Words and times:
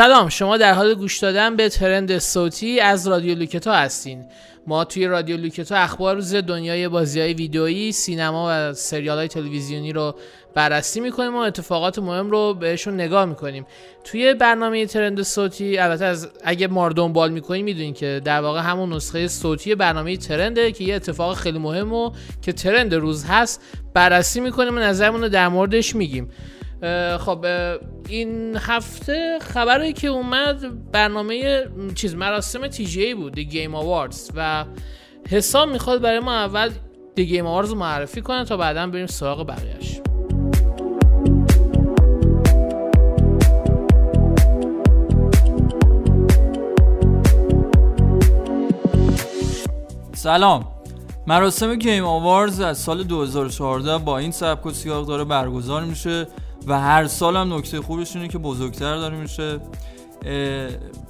سلام 0.00 0.28
شما 0.28 0.56
در 0.56 0.72
حال 0.72 0.94
گوش 0.94 1.18
دادن 1.18 1.56
به 1.56 1.68
ترند 1.68 2.18
صوتی 2.18 2.80
از 2.80 3.08
رادیو 3.08 3.38
لوکتا 3.38 3.72
هستین. 3.72 4.24
ما 4.66 4.84
توی 4.84 5.06
رادیو 5.06 5.36
لوکتا 5.36 5.76
اخبار 5.76 6.14
روز 6.14 6.34
دنیای 6.34 6.88
بازی 6.88 7.20
های 7.20 7.34
ویدئویی 7.34 7.92
سینما 7.92 8.46
و 8.50 8.72
سریال 8.72 9.18
های 9.18 9.28
تلویزیونی 9.28 9.92
رو 9.92 10.14
بررسی 10.54 11.00
می‌کنیم 11.00 11.34
و 11.34 11.38
اتفاقات 11.38 11.98
مهم 11.98 12.30
رو 12.30 12.54
بهشون 12.54 12.94
نگاه 12.94 13.24
می‌کنیم. 13.24 13.66
توی 14.04 14.34
برنامه 14.34 14.86
ترند 14.86 15.22
صوتی 15.22 15.78
البته 15.78 16.04
از 16.04 16.28
اگه 16.44 16.66
ما 16.68 16.86
رو 16.86 16.92
دنبال 16.92 17.30
می‌کنیم 17.30 17.64
می‌دونین 17.64 17.94
که 17.94 18.20
در 18.24 18.40
واقع 18.40 18.60
همون 18.60 18.92
نسخه 18.92 19.28
صوتی 19.28 19.74
برنامه 19.74 20.16
ترنده 20.16 20.72
که 20.72 20.84
یه 20.84 20.94
اتفاق 20.94 21.36
خیلی 21.36 21.58
مهم 21.58 21.92
و 21.92 22.10
که 22.42 22.52
ترند 22.52 22.94
روز 22.94 23.24
هست 23.24 23.60
بررسی 23.94 24.40
می‌کنیم 24.40 24.76
و 24.76 24.78
نظرمون 24.78 25.20
رو 25.22 25.28
در 25.28 25.48
موردش 25.48 25.96
میگیم. 25.96 26.30
خب 27.18 27.46
این 28.10 28.56
هفته 28.56 29.38
خبری 29.42 29.92
که 29.92 30.08
اومد 30.08 30.90
برنامه 30.92 31.64
چیز 31.94 32.14
مراسم 32.14 32.66
تی 32.66 32.86
جی 32.86 33.14
بود 33.14 33.34
دی 33.34 33.44
گیم 33.44 33.74
آواردز 33.74 34.30
و 34.34 34.64
حساب 35.28 35.68
می‌خواد 35.68 36.00
برای 36.00 36.20
ما 36.20 36.34
اول 36.34 36.70
دی 37.14 37.26
گیم 37.26 37.46
آواردز 37.46 37.72
معرفی 37.72 38.20
کنه 38.20 38.44
تا 38.44 38.56
بعدا 38.56 38.86
بریم 38.86 39.06
سراغ 39.06 39.46
بقیهش 39.46 40.00
سلام. 50.14 50.66
مراسم 51.26 51.74
گیم 51.74 52.04
آوارز 52.04 52.60
از 52.60 52.78
سال 52.78 53.02
2014 53.02 53.98
با 53.98 54.18
این 54.18 54.30
سبک 54.30 54.66
و 54.66 54.70
سیاق 54.70 55.06
داره 55.06 55.24
برگزار 55.24 55.84
میشه. 55.84 56.26
و 56.66 56.80
هر 56.80 57.06
سال 57.06 57.36
هم 57.36 57.54
نکته 57.54 57.80
خوبش 57.80 58.16
اینه 58.16 58.28
که 58.28 58.38
بزرگتر 58.38 58.96
داره 58.96 59.16
میشه. 59.16 59.58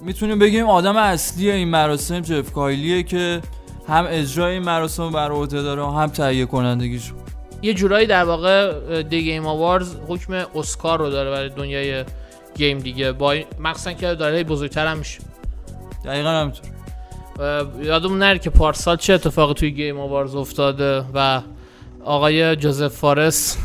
می‌تونیم 0.02 0.38
بگیم 0.38 0.66
آدم 0.66 0.96
اصلی 0.96 1.50
این 1.50 1.68
مراسم 1.68 2.20
جف 2.20 2.52
کایلیه 2.52 3.02
که 3.02 3.40
هم 3.88 4.06
اجرای 4.08 4.52
این 4.52 4.62
مراسم 4.62 5.10
بر 5.10 5.30
عهده 5.30 5.62
داره 5.62 5.82
و 5.82 5.90
هم 5.90 6.06
تهیه 6.06 6.46
کنندگیش. 6.46 7.12
یه 7.62 7.74
جورایی 7.74 8.06
در 8.06 8.24
واقع 8.24 9.02
دی 9.02 9.24
گیم 9.24 9.46
آوارز 9.46 9.96
حکم 10.08 10.32
اسکار 10.54 10.98
رو 10.98 11.10
داره 11.10 11.30
برای 11.30 11.48
دنیای 11.48 12.04
گیم 12.56 12.78
دیگه. 12.78 13.12
با 13.12 13.36
مخصوصا 13.60 13.92
که 13.92 14.14
داره 14.14 14.44
بزرگتر 14.44 14.86
هم 14.86 14.98
میشه. 14.98 15.20
دقیقا 16.04 16.28
همینطور. 16.28 16.70
یادمون 17.82 18.18
نره 18.18 18.38
که 18.38 18.50
پارسال 18.50 18.96
چه 18.96 19.12
اتفاقی 19.12 19.54
توی 19.54 19.70
گیم 19.70 20.00
آوارز 20.00 20.34
افتاده 20.34 21.04
و 21.14 21.42
آقای 22.04 22.56
جوزف 22.56 22.96
فارس 22.96 23.56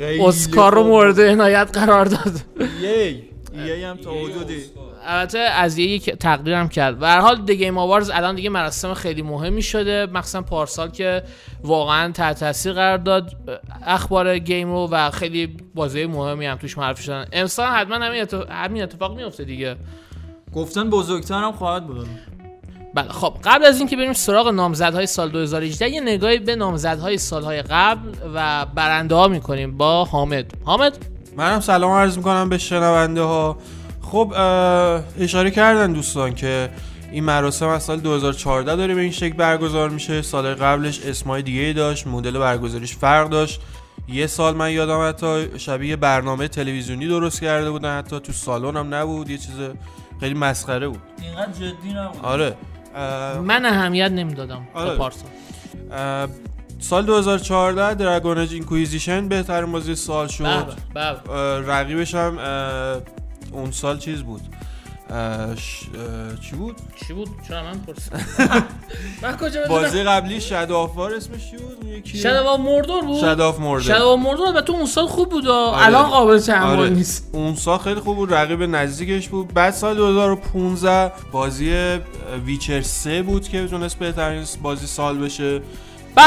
اسکار 0.00 0.74
رو 0.74 0.82
مورد 0.82 1.20
عنایت 1.20 1.78
قرار 1.78 2.04
داد. 2.04 2.40
یی 2.82 3.22
یی 3.66 3.84
هم 3.84 3.96
تا 3.96 4.10
حدودی. 4.10 4.56
البته 5.06 5.38
از 5.38 5.78
یه 5.78 5.98
تقدیرم 5.98 6.68
کرد. 6.68 7.02
و 7.02 7.06
هر 7.06 7.20
حال 7.20 7.44
دی 7.44 7.56
گیم 7.56 7.78
آوارز 7.78 8.10
الان 8.10 8.34
دیگه 8.34 8.50
مراسم 8.50 8.94
خیلی 8.94 9.22
مهمی 9.22 9.62
شده. 9.62 10.06
مخصوصا 10.06 10.42
پارسال 10.42 10.90
که 10.90 11.22
واقعا 11.62 12.12
تحت 12.12 12.40
تاثیر 12.40 12.72
قرار 12.72 12.98
داد. 12.98 13.36
اخبار 13.86 14.38
گیم 14.38 14.72
رو 14.72 14.88
و 14.90 15.10
خیلی 15.10 15.56
بازی 15.74 16.06
مهمی 16.06 16.46
هم 16.46 16.56
توش 16.56 16.78
معرفی 16.78 17.02
شدن. 17.02 17.26
امسال 17.32 17.66
حتما 17.66 17.94
همین 17.94 18.22
اتفاق, 18.22 18.50
همین 18.50 18.82
اتفاق 18.82 19.16
میفته 19.16 19.44
دیگه. 19.44 19.76
گفتن 20.54 20.90
بزرگتر 20.90 21.34
هم 21.34 21.52
خواهد 21.52 21.86
بود. 21.86 22.06
بله 22.94 23.08
خب 23.08 23.34
قبل 23.44 23.64
از 23.64 23.78
اینکه 23.78 23.96
بریم 23.96 24.12
سراغ 24.12 24.48
نامزدهای 24.48 25.06
سال 25.06 25.30
2018 25.30 25.88
یه 25.88 26.00
نگاهی 26.00 26.38
به 26.38 26.56
نامزدهای 26.56 27.18
سالهای 27.18 27.62
قبل 27.62 28.08
و 28.34 28.66
برنده 28.74 29.14
ها 29.14 29.28
می‌کنیم 29.28 29.76
با 29.76 30.04
حامد. 30.04 30.52
حامد؟ 30.64 30.98
منم 31.36 31.60
سلام 31.60 31.92
عرض 31.92 32.16
می‌کنم 32.16 32.48
به 32.48 32.58
شنونده 32.58 33.22
ها 33.22 33.58
خب 34.02 34.34
اشاره 35.20 35.50
کردن 35.50 35.92
دوستان 35.92 36.34
که 36.34 36.70
این 37.12 37.24
مراسم 37.24 37.68
از 37.68 37.82
سال 37.82 38.00
2014 38.00 38.76
داره 38.76 38.94
به 38.94 39.00
این 39.00 39.10
شکل 39.10 39.36
برگزار 39.36 39.90
میشه. 39.90 40.22
سال 40.22 40.54
قبلش 40.54 41.00
اسمای 41.00 41.42
دیگه 41.42 41.72
داشت 41.72 42.06
مدل 42.06 42.38
برگزاریش 42.38 42.96
فرق 42.96 43.28
داشت. 43.28 43.60
یه 44.08 44.26
سال 44.26 44.56
من 44.56 44.72
یادم 44.72 45.08
حتی 45.08 45.58
شبیه 45.58 45.96
برنامه 45.96 46.48
تلویزیونی 46.48 47.08
درست 47.08 47.40
کرده 47.40 47.70
بودن 47.70 47.98
حتی 47.98 48.20
تو 48.20 48.32
سالن 48.32 48.76
هم 48.76 48.94
نبود 48.94 49.30
یه 49.30 49.38
چیز 49.38 49.54
خیلی 50.20 50.34
مسخره 50.34 50.88
بود. 50.88 51.00
اینقدر 51.22 51.52
جدی 51.52 51.92
نبود. 51.94 52.24
آره. 52.24 52.56
من 53.44 53.64
اهمیت 53.64 54.10
نمی‌دادم 54.10 54.68
آره. 54.74 54.96
پارسال 54.96 55.30
سال 56.80 57.06
2014 57.06 57.94
Dragon 57.94 58.38
Age 58.38 58.52
Inquisition 58.52 59.28
بهترین 59.28 59.72
بازی 59.72 59.94
سال 59.94 60.28
شد 60.28 60.44
بله 60.94 61.16
بله. 61.16 61.60
رقیبش 61.60 62.14
هم 62.14 62.38
اون 63.52 63.70
سال 63.70 63.98
چیز 63.98 64.22
بود 64.22 64.40
چی 66.40 66.56
بود؟ 66.56 66.76
چی 67.06 67.12
بود؟ 67.12 67.28
چرا 67.48 67.62
من 67.62 67.78
پرسیدم 67.78 68.24
من 69.22 69.36
کجا 69.36 69.60
بازی 69.68 70.02
قبلی 70.02 70.40
شد 70.40 70.72
آفار 70.72 71.14
اسمش 71.14 71.50
چی 71.50 71.56
بود؟ 71.56 71.84
یکی 71.84 72.18
Shadow 72.18 72.26
of 72.26 72.60
Mordor 72.60 73.04
بود؟ 73.04 73.20
Shadow 73.20 73.40
of 73.40 73.58
Mordor 73.58 73.94
Shadow 73.94 74.02
of 74.02 74.20
Mordor 74.20 74.60
تو 74.60 74.72
اون 74.72 74.86
سال 74.86 75.06
خوب 75.06 75.28
بود 75.28 75.48
آره. 75.48 75.86
الان 75.86 76.10
قابل 76.10 76.38
تحمل 76.38 76.78
آره. 76.78 76.90
نیست 76.90 77.30
اون 77.32 77.54
سال 77.54 77.78
خیلی 77.78 78.00
خوب 78.00 78.16
بود 78.16 78.34
رقیب 78.34 78.62
نزدیکش 78.62 79.28
بود 79.28 79.54
بعد 79.54 79.72
سال 79.72 79.96
2015 79.96 81.12
بازی 81.32 81.98
ویچر 82.44 82.82
3 82.82 83.22
بود 83.22 83.48
که 83.48 83.66
تونست 83.66 83.98
بهترین 83.98 84.44
بازی 84.62 84.86
سال 84.86 85.18
بشه 85.18 85.58
به 86.16 86.22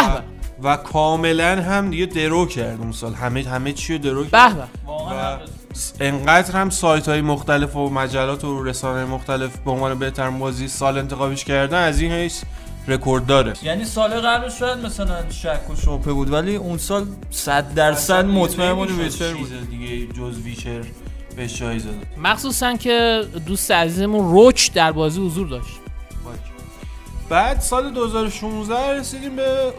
و 0.64 0.78
کاملا 0.78 1.62
هم 1.62 1.90
دیگه 1.90 2.06
درو 2.06 2.46
کرد 2.46 2.80
اون 2.80 2.92
سال 2.92 3.14
همه 3.14 3.44
همه 3.44 3.74
چی 3.74 3.94
رو 3.94 4.00
درو 4.00 4.26
کرد 4.26 4.70
و 4.88 5.38
انقدر 6.00 6.52
هم 6.52 6.70
سایت 6.70 7.10
های 7.10 7.22
مختلف 7.22 7.76
و 7.76 7.90
مجلات 7.90 8.44
و 8.44 8.64
رسانه 8.64 9.06
مختلف 9.06 9.58
به 9.58 9.72
عنوان 9.72 10.00
بهتر 10.00 10.30
بازی 10.30 10.68
سال 10.68 10.98
انتخابش 10.98 11.46
کردن 11.46 11.84
از 11.84 12.02
این 12.02 12.12
حیث 12.12 12.44
رکورد 12.88 13.26
داره. 13.26 13.54
یعنی 13.64 13.86
سال 13.86 14.10
قبل 14.10 14.50
شاید 14.50 14.78
مثلا 14.78 15.30
شک 15.30 15.70
و 15.70 15.76
شبهه 15.76 16.14
بود 16.14 16.32
ولی 16.32 16.56
اون 16.56 16.78
سال 16.78 17.06
100 17.30 17.74
درصد 17.74 18.26
مطمئن 18.26 18.74
بود 18.74 18.92
ویچر 18.92 19.34
بود. 19.34 19.70
دیگه 19.70 20.14
جز 20.14 20.40
ویچر 20.40 20.82
به 21.36 21.48
شایزه 21.48 21.90
مخصوصا 22.18 22.76
که 22.76 23.24
دوست 23.46 23.72
عزیزمون 23.72 24.32
روچ 24.32 24.72
در 24.74 24.92
بازی 24.92 25.22
حضور 25.22 25.48
داشت. 25.48 25.87
بعد 27.30 27.60
سال 27.60 27.90
2016 27.90 29.00
رسیدیم 29.00 29.36
به 29.36 29.74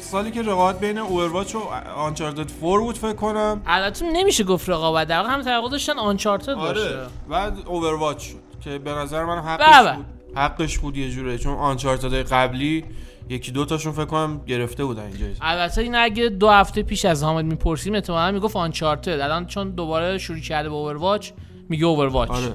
سالی 0.00 0.30
که 0.30 0.42
رقابت 0.42 0.80
بین 0.80 0.98
اوورواچ 0.98 1.54
و 1.54 1.58
آنچارتد 1.96 2.60
4 2.60 2.80
بود 2.80 2.98
فکر 2.98 3.12
کنم. 3.12 3.62
البته 3.66 4.06
نمیشه 4.12 4.44
گفت 4.44 4.68
رقابت 4.68 5.08
در 5.08 5.24
هم 5.24 5.42
توقع 5.42 5.70
داشتن 5.70 5.98
آنچارتد 5.98 6.50
آره. 6.50 6.72
باشه. 6.72 6.98
بعد 7.28 7.58
اوورواچ 7.66 8.22
شد 8.22 8.36
که 8.60 8.78
به 8.78 8.90
نظر 8.90 9.24
من 9.24 9.38
حقش 9.38 9.66
بله. 9.66 9.96
بود. 9.96 10.06
حقش 10.34 10.78
بود 10.78 10.96
یه 10.96 11.10
جوره 11.10 11.38
چون 11.38 11.54
آنچارتد 11.54 12.14
قبلی 12.14 12.84
یکی 13.28 13.52
دو 13.52 13.64
تاشون 13.64 13.92
فکر 13.92 14.04
کنم 14.04 14.40
گرفته 14.46 14.84
بودن 14.84 15.02
اینجا. 15.02 15.26
البته 15.40 15.80
این 15.80 15.94
اگه 15.94 16.28
دو 16.28 16.50
هفته 16.50 16.82
پیش 16.82 17.04
از 17.04 17.22
حامد 17.22 17.44
می‌پرسیم 17.44 17.94
احتمالاً 17.94 18.32
می‌گفت 18.32 18.56
آنچارتد. 18.56 19.20
الان 19.20 19.46
چون 19.46 19.70
دوباره 19.70 20.18
شروع 20.18 20.40
کرده 20.40 20.68
به 20.68 20.74
اوورواچ 20.74 21.30
میگه 21.68 21.86
اوورواچ. 21.86 22.30
آره. 22.30 22.54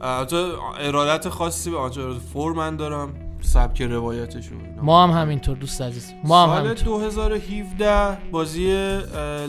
البته 0.00 0.36
ارادت 0.80 1.28
خاصی 1.28 1.70
به 1.70 1.78
آنچارتد 1.78 2.20
4 2.34 2.52
من 2.52 2.76
دارم. 2.76 3.14
سبک 3.40 3.82
روایتشون 3.82 4.58
ما 4.82 5.04
هم 5.06 5.10
همینطور 5.10 5.56
دوست 5.56 5.82
عزیز. 5.82 6.12
ما 6.24 6.42
هم 6.42 6.48
سال 6.48 6.64
همینطور. 6.64 6.84
2017 6.84 8.18
بازی 8.30 8.66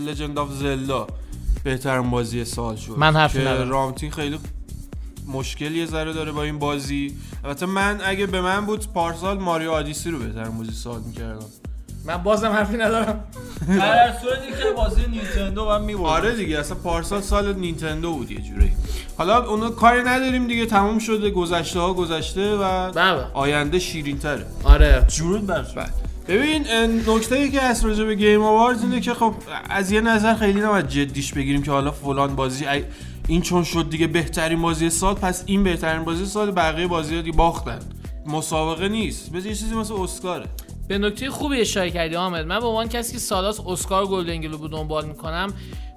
لجند 0.08 0.40
آف 0.40 0.52
زلدا 0.52 1.08
بهترین 1.64 2.10
بازی 2.10 2.46
سال 2.46 2.76
شد. 2.76 2.94
من 2.98 3.16
حرف 3.16 3.34
که 3.34 3.44
رامتین 3.44 4.12
خیلی 4.12 4.40
مشکل 5.28 5.76
یه 5.76 5.86
ذره 5.86 6.14
داره 6.14 6.32
با 6.32 6.44
این 6.44 6.60
بازی. 6.60 7.18
البته 7.44 7.66
من 7.66 8.00
اگه 8.06 8.26
به 8.26 8.42
من 8.42 8.66
بود 8.66 8.88
پارسال 8.94 9.40
ماریو 9.40 9.72
آدیسی 9.72 10.12
رو 10.12 10.20
بهترین 10.20 10.58
بازی 10.58 10.72
سال 10.72 11.02
می‌کردم. 11.02 11.46
من 12.06 12.18
بازم 12.18 12.48
حرفی 12.52 12.78
ندارم. 12.78 13.24
در 13.68 14.14
صورتی 14.22 14.64
که 14.64 14.72
بازی 14.76 15.02
نینتندو 15.08 15.66
من 15.66 15.82
می‌برد 15.82 16.06
آره 16.06 16.36
دیگه 16.36 16.60
اصلا 16.60 16.78
پارسال 16.78 17.22
سال 17.22 17.56
نینتندو 17.56 18.14
بود 18.14 18.32
یه 18.32 18.42
جوری. 18.42 18.72
حالا 19.18 19.46
اونو 19.46 19.70
کاری 19.70 20.02
نداریم 20.02 20.48
دیگه 20.48 20.66
تموم 20.66 21.00
شده 21.00 21.30
گذشته 21.30 21.80
ها 21.80 21.94
گذشته 21.94 22.56
و 22.56 22.92
بله. 22.92 23.26
آینده 23.34 23.80
شیرین 23.80 24.20
تره 24.20 24.46
آره. 24.64 25.06
جورود 25.08 25.46
بر 25.46 25.62
بله. 25.62 25.90
ببین 26.28 26.66
نکته 27.08 27.36
ای 27.36 27.52
که 27.52 27.62
از 27.62 27.86
راجع 27.86 28.04
به 28.04 28.16
گیم 28.16 28.44
آواردز 28.44 28.84
اینه 28.84 29.00
که 29.00 29.14
خب 29.14 29.34
از 29.70 29.92
یه 29.92 30.02
نظر 30.02 30.36
خیلی 30.36 30.62
نباید 30.62 30.88
جدیش 30.88 31.34
بگیریم 31.34 31.64
که 31.64 31.72
حالا 31.72 31.92
فلان 31.92 32.36
بازی 32.36 32.66
این 33.28 33.42
چون 33.42 33.64
شد 33.64 33.90
دیگه 33.90 34.08
بهترین 34.08 34.62
بازی 34.62 34.90
سال 34.90 35.14
پس 35.14 35.44
این 35.46 35.64
بهترین 35.64 36.04
بازی 36.04 36.26
سال 36.26 36.52
بقیه 36.52 36.88
بازی 36.88 37.16
ها 37.16 37.22
دیگه 37.22 37.38
باختن. 37.38 37.80
مسابقه 38.26 38.90
نیست. 38.90 39.32
بذار 39.32 39.48
یه 39.48 39.56
چیزی 39.56 39.76
مثل 39.76 39.94
اسکاره. 39.94 40.46
به 40.90 40.98
نکته 40.98 41.30
خوبی 41.30 41.62
اشاره 41.62 41.92
کردی 41.92 42.16
آمد. 42.16 42.46
من 42.46 42.60
به 42.60 42.66
عنوان 42.66 42.90
کسی 42.90 43.14
که 43.14 43.20
سالاس 43.20 43.60
اسکار 43.68 44.06
گلدن 44.06 44.42
گلوب 44.42 44.72
دنبال 44.72 45.06
می‌کنم 45.06 45.54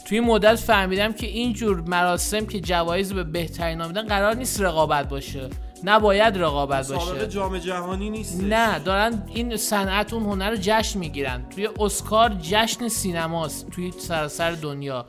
توی 0.08 0.20
مدت 0.20 0.54
فهمیدم 0.54 1.12
که 1.12 1.26
اینجور 1.26 1.80
مراسم 1.80 2.46
که 2.46 2.60
جوایز 2.60 3.12
به 3.12 3.24
بهترین 3.24 3.78
نامیدن 3.78 4.06
قرار 4.06 4.34
نیست 4.34 4.60
رقابت 4.60 5.08
باشه. 5.08 5.50
نباید 5.84 6.38
رقابت 6.38 6.88
باشه. 6.88 7.26
جام 7.28 7.58
جهانی 7.58 8.10
نیست 8.10 8.42
نه 8.42 8.78
دارن 8.78 9.22
این 9.34 9.56
صنعت 9.56 10.12
اون 10.12 10.22
هنر 10.22 10.50
رو 10.50 10.56
جشن 10.60 10.98
می‌گیرن. 10.98 11.48
توی 11.48 11.68
اسکار 11.80 12.36
جشن 12.42 12.88
سینماست 12.88 13.70
توی 13.70 13.92
سراسر 13.98 14.50
دنیا. 14.50 15.06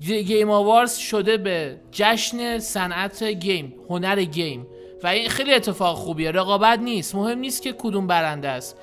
گیم 0.00 0.50
آوارز 0.50 0.96
شده 0.96 1.36
به 1.36 1.76
جشن 1.92 2.58
صنعت 2.58 3.22
گیم 3.22 3.74
هنر 3.88 4.24
گیم. 4.24 4.66
و 5.02 5.06
این 5.06 5.28
خیلی 5.28 5.54
اتفاق 5.54 5.96
خوبیه. 5.96 6.30
رقابت 6.30 6.78
نیست. 6.78 7.14
مهم 7.14 7.38
نیست 7.38 7.62
که 7.62 7.74
کدوم 7.78 8.06
برنده 8.06 8.48
است. 8.48 8.76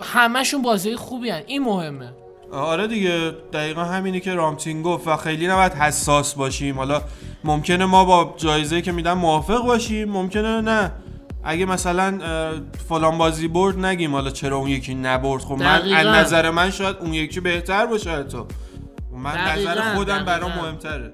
همشون 0.00 0.62
بازی 0.62 0.96
خوبی 0.96 1.30
هن. 1.30 1.42
این 1.46 1.62
مهمه. 1.62 2.12
آره 2.52 2.86
دیگه 2.86 3.32
دقیقا 3.52 3.84
همینی 3.84 4.20
که 4.20 4.34
رامتین 4.34 4.82
گفت 4.82 5.08
و 5.08 5.16
خیلی 5.16 5.46
نباید 5.46 5.72
حساس 5.72 6.34
باشیم. 6.34 6.76
حالا 6.78 7.02
ممکنه 7.44 7.84
ما 7.84 8.04
با 8.04 8.34
جایزه 8.36 8.82
که 8.82 8.92
میدن 8.92 9.12
موافق 9.12 9.64
باشیم 9.64 10.08
ممکنه 10.10 10.60
نه. 10.60 10.92
اگه 11.44 11.66
مثلا 11.66 12.18
فلان 12.88 13.18
بازی 13.18 13.48
برد 13.48 13.78
نگیم. 13.84 14.12
حالا 14.12 14.30
چرا 14.30 14.56
اون 14.56 14.68
یکی 14.68 14.94
نبرد؟ 14.94 15.42
خب 15.42 15.54
من. 15.54 15.92
از 15.92 16.06
نظر 16.06 16.50
من 16.50 16.70
شاید 16.70 16.96
اون 17.00 17.14
یکی 17.14 17.40
بهتر 17.40 17.86
باشه 17.86 18.10
حتی 18.10 18.38
من 19.12 19.32
دقیقاً، 19.46 19.70
نظر 19.70 19.94
خودم 19.94 20.24
برام. 20.24 20.52
مهمتره. 20.52 21.12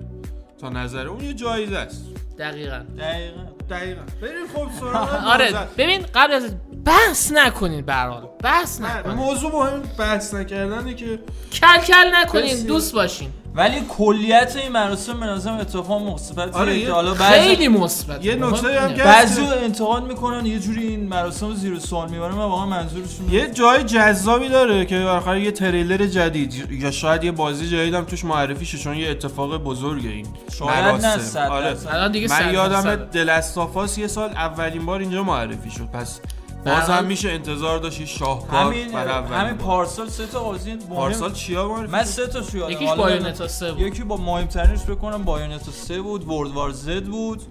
تا 0.60 0.68
نظر 0.68 1.06
اون 1.06 1.24
یه 1.24 1.34
جایزه 1.34 1.78
است. 1.78 2.04
دقیقا. 2.38 2.80
دقیقا. 2.98 3.40
دقیقا. 3.70 4.00
بریم 4.22 4.46
خب 4.54 4.80
سراغ 4.80 5.24
آره. 5.34 5.52
ببین 5.78 6.02
قبل 6.14 6.32
از 6.32 6.54
بحث 6.84 7.32
نکنین 7.32 7.80
برحال 7.86 8.28
بحث 8.42 8.80
نه، 8.80 8.98
نکنین 8.98 9.14
موضوع 9.16 9.52
مهم 9.52 9.82
بحث 9.98 10.34
نکردنه 10.34 10.94
که 10.94 11.18
کل 11.60 11.76
کل 11.86 11.94
نکنین. 12.14 12.66
دوست 12.66 12.94
باشین 12.94 13.28
ولی 13.54 13.80
کلیت 13.88 14.56
این 14.56 14.72
مراسم 14.72 15.20
به 15.20 15.26
نظرم 15.26 15.54
اتفاق 15.58 16.02
مثبتیه 16.02 16.52
آره، 16.60 16.92
حالا 16.92 17.14
بعضی 17.14 17.40
خیلی 17.40 17.68
مثبت 17.68 18.24
یه 18.24 18.34
نکته 18.34 18.80
هم. 18.80 18.94
که- 18.94 19.02
بعضی 19.04 19.42
انتقاد 19.42 20.04
می‌کنن 20.04 20.46
یه 20.46 20.58
جوری 20.58 20.86
این 20.86 21.08
مراسم 21.08 21.46
رو 21.46 21.54
زیر 21.54 21.78
سوال 21.78 22.10
می‌برن 22.10 22.34
و 22.34 22.38
واقعا 22.40 22.66
منظورشون 22.66 23.30
یه 23.30 23.50
جای 23.50 23.82
جذابی 23.84 24.48
داره 24.48 24.84
که 24.86 24.96
آخر 24.98 25.36
یه 25.36 25.50
تریلر 25.50 26.06
جدید 26.06 26.72
یا 26.72 26.90
شاید 26.90 27.24
یه 27.24 27.32
بازی 27.32 27.68
جدیدم 27.68 28.04
توش 28.04 28.24
معرفی 28.24 28.64
شه 28.64 28.78
چون 28.78 28.96
یه 28.96 29.10
اتفاق 29.10 29.56
بزرگه 29.56 30.08
این 30.08 30.26
شاید 30.58 30.70
نه 30.84 30.92
مراسم. 30.92 31.40
آره. 31.50 31.76
الان 31.88 32.12
دیگه 32.12 32.28
من 32.28 32.54
یادم. 32.54 32.94
The 32.96 33.24
Last 33.24 33.61
of 33.61 33.80
Us 33.80 33.98
یه 33.98 34.06
سال 34.06 34.30
اولین 34.30 34.86
بار 34.86 35.00
اینجا 35.00 35.22
معرفی 35.22 35.70
شد 35.70 35.86
پس 35.92 36.20
باز 36.64 36.90
هم 36.90 37.04
میشه 37.04 37.30
انتظار 37.30 37.78
داشت 37.78 38.04
شاهکار 38.04 38.60
همین 38.64 38.94
همین. 38.94 39.54
پارسال 39.54 40.08
سه 40.08 40.26
تا 40.26 40.42
بازی 40.44 40.70
مهم 40.72 40.86
پارسال 40.88 41.32
چیا 41.32 41.68
معرفی 41.68 41.92
من؟ 41.92 42.04
سه 42.04 42.26
تا 42.26 42.58
یادم 42.58 42.72
یکیش 42.72 42.88
حالا 42.88 43.02
Bayonetta 43.02 43.48
سه 43.48 43.72
بود 43.72 43.80
یکی 43.80 44.02
با 44.02 44.16
مهمترینش 44.16 44.82
بکنم 44.82 45.22
Bayonetta 45.22 45.70
3 45.70 46.00
بود 46.00 46.28
World 46.28 46.50
War 46.50 46.70
Z 46.70 47.04
بود 47.04 47.42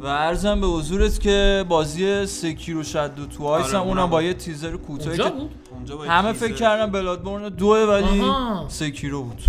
و 0.00 0.06
عرضم 0.06 0.60
به 0.60 0.66
حضورت 0.66 1.20
که 1.20 1.64
بازی 1.68 2.26
Sekiro 2.26 2.82
Shadows 2.82 3.14
Die 3.14 3.26
Twice 3.26 3.66
آره، 3.66 3.74
هم 3.78 3.82
اونم 3.82 3.98
اونم 3.98 4.10
با 4.10 4.22
یه 4.22 4.34
تیزر 4.34 4.76
کوتاهی 4.76 5.16
که 5.18 5.22
بود 5.30 5.50
اونجا 5.74 5.96
با 5.96 6.04
همه. 6.04 6.32
فکر 6.32 6.54
کردن 6.54 6.92
Bloodborne 6.92 7.48
دوه 7.48 7.78
ولی. 7.78 8.22
Sekiro 8.68 9.22
بود 9.22 9.42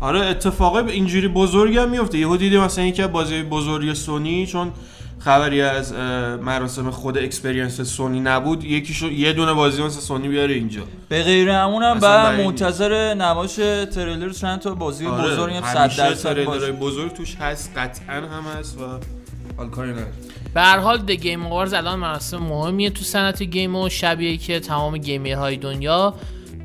آره 0.00 0.20
اتفاقای 0.20 0.92
اینجوری 0.92 1.28
بزرگی 1.28 1.78
هم 1.78 1.90
میفته 1.90 2.18
یهو 2.18 2.36
دیدی 2.36 2.58
مثلا 2.58 2.84
یکی 2.84 3.02
از 3.02 3.12
بازی 3.12 3.42
بزرگ 3.42 3.92
سونی 3.92 4.46
چون 4.46 4.72
خبری 5.18 5.60
از 5.60 5.92
مراسم 6.42 6.90
خود 6.90 7.18
Experience 7.18 7.80
سونی 7.80 8.20
نبود. 8.20 8.64
یکیشو 8.64 9.06
یه 9.06 9.32
دونه 9.32 9.52
بازی 9.52 9.82
مثل 9.82 10.00
سونی 10.00 10.28
بیاره 10.28 10.54
اینجا. 10.54 10.82
به 11.08 11.22
غیر 11.22 11.48
همونم 11.48 11.98
بعید 11.98 12.46
منتظر 12.46 13.14
نمایش 13.14 13.54
تریلر 13.94 14.30
چند 14.30 14.58
تا 14.58 14.74
بازی 14.74 15.06
آره، 15.06 15.32
بزرگ 15.32 15.54
هم 15.54 15.62
100 15.62 15.76
همیشه 15.76 16.02
درصد 16.02 16.38
بزرگ 16.70 17.12
توش 17.12 17.36
هست 17.36 17.72
قطعا 17.76 18.16
هم 18.16 18.44
هست 18.58 18.80
و 18.80 18.84
حال 19.56 19.70
کاری 19.70 19.90
نداره 19.90 20.12
به 20.54 20.60
هر 20.60 20.78
حال 20.78 20.98
The 20.98 21.10
Game 21.10 21.46
Awards 21.46 21.74
الان 21.74 21.98
مراسم 21.98 22.36
مهمیه 22.36 22.90
تو 22.90 23.04
صنعت 23.04 23.42
game 23.42 23.76
و 23.76 23.88
شبیه 23.88 24.36
که 24.36 24.60
تمام 24.60 24.98
gamer 24.98 25.39
های 25.39 25.56
دنیا. 25.56 26.14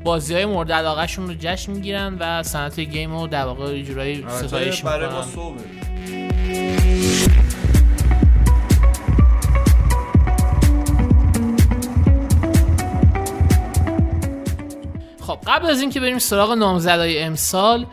بازی 0.04 0.34
های 0.34 0.46
مورد 0.46 0.72
علاقهشون 0.72 1.28
رو 1.28 1.34
جشن 1.40 1.72
می‌گیرن 1.72 2.16
و 2.20 2.42
صنعت 2.42 2.80
گیم 2.80 3.16
رو 3.16 3.26
در 3.26 3.44
واقع 3.44 3.82
جورایی 3.82 4.24
ستایش 4.28 4.82
برای 4.82 5.08
ما 5.08 5.24
می‌کنن. 5.24 5.34
صبح 5.34 5.54
خب 15.20 15.38
قبل 15.46 15.66
از 15.66 15.80
اینکه 15.80 16.00
بریم 16.00 16.18
سراغ 16.18 16.52
نامزدای 16.52 17.22
امسال 17.22 17.86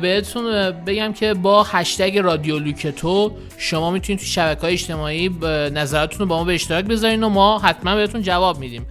بهتون 0.00 0.70
بگم 0.70 1.12
که 1.12 1.34
با 1.34 1.62
هشتگ 1.62 2.18
رادیو 2.18 2.58
لوکتو 2.58 3.32
شما 3.58 3.90
می‌تونید 3.90 4.20
تو 4.20 4.26
شبکه 4.26 4.60
های 4.60 4.72
اجتماعی 4.72 5.28
نظراتتون 5.72 6.18
رو 6.18 6.26
با 6.26 6.38
ما 6.38 6.44
به 6.44 6.54
اشتراک 6.54 6.84
بذارین 6.84 7.22
و 7.22 7.28
ما 7.28 7.58
حتما 7.58 7.94
بهتون 7.96 8.22
جواب 8.22 8.58
میدیم. 8.58 8.86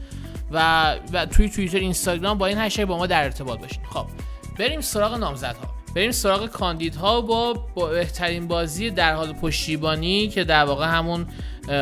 و, 0.52 0.96
و 1.14 1.26
توی 1.26 1.50
توییتر 1.50 1.78
اینستاگرام 1.78 2.38
با 2.38 2.46
این 2.46 2.58
هشتگ 2.58 2.86
با 2.86 2.98
ما 2.98 3.08
در 3.08 3.24
ارتباط 3.24 3.60
باشین. 3.60 3.84
خب 3.94 4.06
بریم 4.60 4.82
سراغ 4.82 5.16
نامزدها. 5.16 5.70
بریم 5.96 6.12
سراغ 6.12 6.48
کاندیدها 6.48 7.22
با, 7.22 7.54
با 7.54 7.86
بهترین 7.86 8.48
بازی 8.48 8.90
در 8.90 9.14
حال 9.14 9.34
پشتیبانی 9.34 10.28
که 10.28 10.44
در 10.44 10.64
واقع 10.64 10.88
همون 10.88 11.28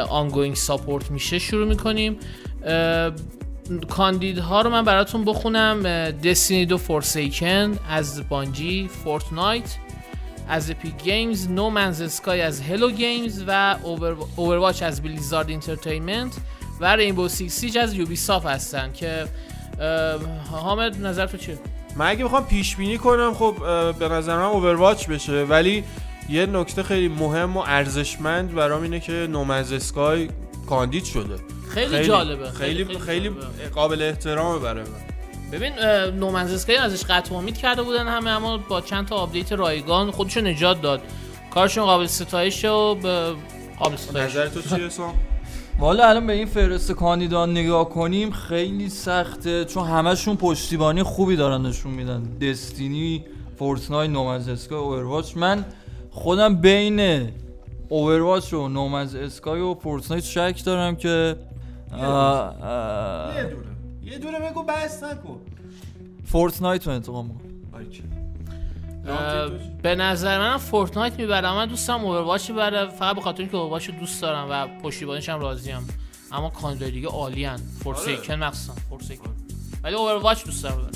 ongoing 0.10 0.56
support 0.56 1.12
میشه 1.12 1.40
شروع 1.40 1.68
می‌کنیم. 1.68 2.18
کاندیدها 3.90 4.62
رو 4.62 4.70
من 4.70 4.86
براتون 4.86 5.26
بخونم. 5.26 5.84
Destiny 6.12 6.66
دو 6.66 6.78
Forsaken 6.78 7.80
از 7.90 8.30
Bungie 8.30 8.90
Fortnite 9.04 9.76
از 10.50 10.72
Epic 10.72 11.04
Games 11.04 11.50
No 11.50 11.70
Man's 11.70 12.02
Sky 12.02 12.42
از 12.42 12.62
Hello 12.62 12.92
Games 12.92 13.44
و 13.48 13.76
Overwatch 14.36 14.84
از 14.84 15.02
Blizzard 15.02 15.50
Entertainment 15.50 16.34
و 16.80 16.96
Rainbow 16.96 17.28
Six 17.30 17.54
Siege 17.60 17.78
از 17.78 17.94
Ubisoft 17.94 18.46
هستن 18.46 18.92
که 18.94 19.26
حامد 20.52 21.06
نظر 21.06 21.26
تو 21.26 21.38
چیه؟ 21.38 21.60
من 21.96 22.08
اگه 22.08 22.26
بخوام 22.26 22.46
پیش 22.46 22.76
بینی 22.76 22.98
کنم 22.98 23.34
خب 23.34 23.56
به 24.00 24.10
نظر 24.10 24.36
من 24.36 24.44
Overwatch 24.44 25.08
بشه. 25.08 25.44
ولی 25.44 25.84
یه 26.30 26.46
نکته 26.46 26.84
خیلی 26.84 27.08
مهم 27.08 27.58
و 27.58 27.64
ارزشمند 27.68 28.56
برام 28.56 28.82
اینه 28.84 29.00
که 29.00 29.14
No 29.14 29.30
Man's 29.30 29.72
Sky 29.72 30.30
کاندید 30.70 31.04
شده. 31.04 31.36
خیلی, 31.70 32.04
جالبه. 32.08 32.52
خیلی 32.52 32.86
خیلی, 33.00 33.30
جالبه. 33.30 33.70
قابل 33.76 34.02
احترامه 34.02 34.60
برای 34.60 34.84
من. 34.84 34.90
ببین 35.52 35.74
No 36.20 36.29
Man's 36.29 36.54
Sky 36.54 36.76
ازش 36.76 37.04
قطع 37.04 37.36
امید 37.36 37.58
کرده 37.58 37.82
بودن 37.82 38.08
همه 38.08 38.30
اما 38.30 38.58
با 38.58 38.82
چند 38.82 39.08
تا 39.08 39.16
update 39.16 39.52
رایگان 39.54 40.12
خودشو 40.12 40.42
نجات 40.42 40.82
داد. 40.82 41.02
کارشون 41.54 41.86
قابل 41.86 42.06
ستایشه 42.06 42.70
و 42.70 42.96
قابل 43.80 43.96
ستایش 43.96 44.32
نظر 44.32 44.48
تو 44.48 44.62
چیه 44.62 44.90
والا 45.80 46.10
الان 46.10 46.28
به 46.28 46.34
این 46.34 46.46
فهرست 46.46 46.92
کاندیدان 46.92 47.52
نگاه 47.52 47.90
کنیم 47.90 48.32
خیلی 48.32 48.90
سخته 48.90 49.66
چون 49.66 49.88
همشون 49.88 50.36
پشتیبانی 50.36 51.04
خوبی 51.04 51.36
دارن 51.36 51.66
نشون 51.66 51.92
میدن. 51.92 52.24
Destiny 52.24 53.26
Fortnite 53.56 54.10
No 54.10 54.21
Man's 54.21 54.50
Sky 54.50 54.78
Overwatch. 54.78 55.38
من 55.38 55.66
خودم 56.12 56.56
بین 56.56 57.30
Overwatch 57.90 58.54
و 58.54 58.68
No 58.68 58.81
Man's 58.81 59.16
Sky 59.16 59.62
و 59.62 59.74
Fortnite 59.74 60.24
شک 60.24 60.62
دارم 60.66 60.96
که 60.96 61.36
یه 61.92 61.98
دونه. 63.50 63.66
یه 64.04 64.18
دونه. 64.18 64.40
بگو 64.40 64.64
بس 64.64 65.04
نکن. 65.04 65.40
Fortnite 66.26 66.88
رو 66.88 66.94
انتقام 66.94 67.32
اه، 67.74 67.82
به 69.82 69.96
نظر 69.96 70.40
من 70.40 70.58
فورتنایت 70.58 71.20
می‌بره 71.20 71.54
من 71.54 71.66
دوستم 71.66 72.06
اوورواچ 72.06 72.52
ببره 72.52 72.88
فقط 72.88 73.16
به 73.16 73.22
خاطر 73.22 73.40
اینکه 73.40 73.58
اوورواچ 73.58 73.90
رو 73.90 73.96
دوست 74.00 74.22
دارم 74.22 74.48
و 74.50 74.68
پشتیبانیش 74.82 75.30
هم 75.30 75.40
راضیم. 75.40 75.88
اما 76.32 76.50
کاندیدای 76.50 76.92
دیگه 76.92 77.08
عالی 77.08 77.46
ان 77.46 77.60
فورسیکن 77.84 78.34
مخصوصا 78.34 78.74
فورسیکن. 78.90 79.30
ولی 79.84 79.96
اوورواچ 79.96 80.46
دوست 80.46 80.64
دارم. 80.64 80.78
ببره 80.78 80.92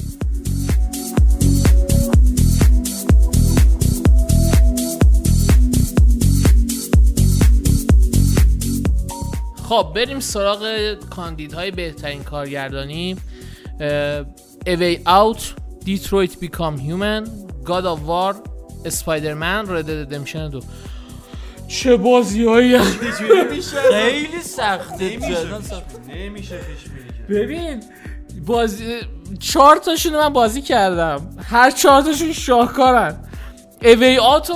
خب 9.69 9.91
بریم 9.95 10.19
سراغ 10.19 10.93
کاندیدهای 11.09 11.71
بهترین 11.71 12.23
کارگردانی. 12.23 13.17
A 14.67 14.99
Way 15.07 15.31
Out 15.31 15.55
Detroit 15.85 16.39
Become 16.39 16.77
Human 16.77 17.27
God 17.65 17.85
of 17.85 17.99
War 18.03 18.35
Spider-Man 18.85 19.65
Red 19.69 19.78
Dead 19.78 19.91
Redemption 19.91 20.49
دو. 20.49 20.61
چه 21.67 21.97
بازی 21.97 22.45
هایی 22.45 22.79
خیلی 22.79 24.41
سخته. 24.41 25.17
جدا 25.17 25.61
نمیشه. 26.15 26.59
ببین 27.29 27.83
بازی 28.45 28.99
چهار 29.39 29.77
تاشون 29.77 30.13
من 30.13 30.29
بازی 30.33 30.61
کردم. 30.61 31.29
هر 31.43 31.71
چهار 31.71 32.01
تاشون 32.01 32.33
شاهکارن. 32.33 33.15
A 33.81 34.17
Way 34.17 34.34
Out 34.34 34.51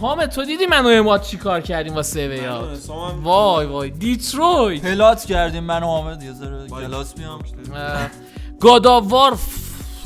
حامد 0.00 0.28
تو 0.28 0.44
دیدی 0.44 0.66
من 0.66 0.84
و 0.84 0.88
حامد 0.88 1.22
چی 1.22 1.36
کار 1.36 1.60
کردیم 1.60 1.94
واسه 1.94 2.20
A 2.20 2.46
Way 2.46 2.68
Out 2.68 2.90
وای 3.22 3.66
وای. 3.66 3.90
دیترویت. 3.90 4.82
plat 4.82 5.24
کردیم 5.24 5.64
من 5.64 5.82
و 5.82 5.86
حامد 5.86 6.22
یه 6.22 6.32
ذره 6.32 6.68
کلاس 6.68 7.14
بیام. 7.14 7.40
گاد 8.60 8.86
آف 8.86 9.04
وار 9.12 9.38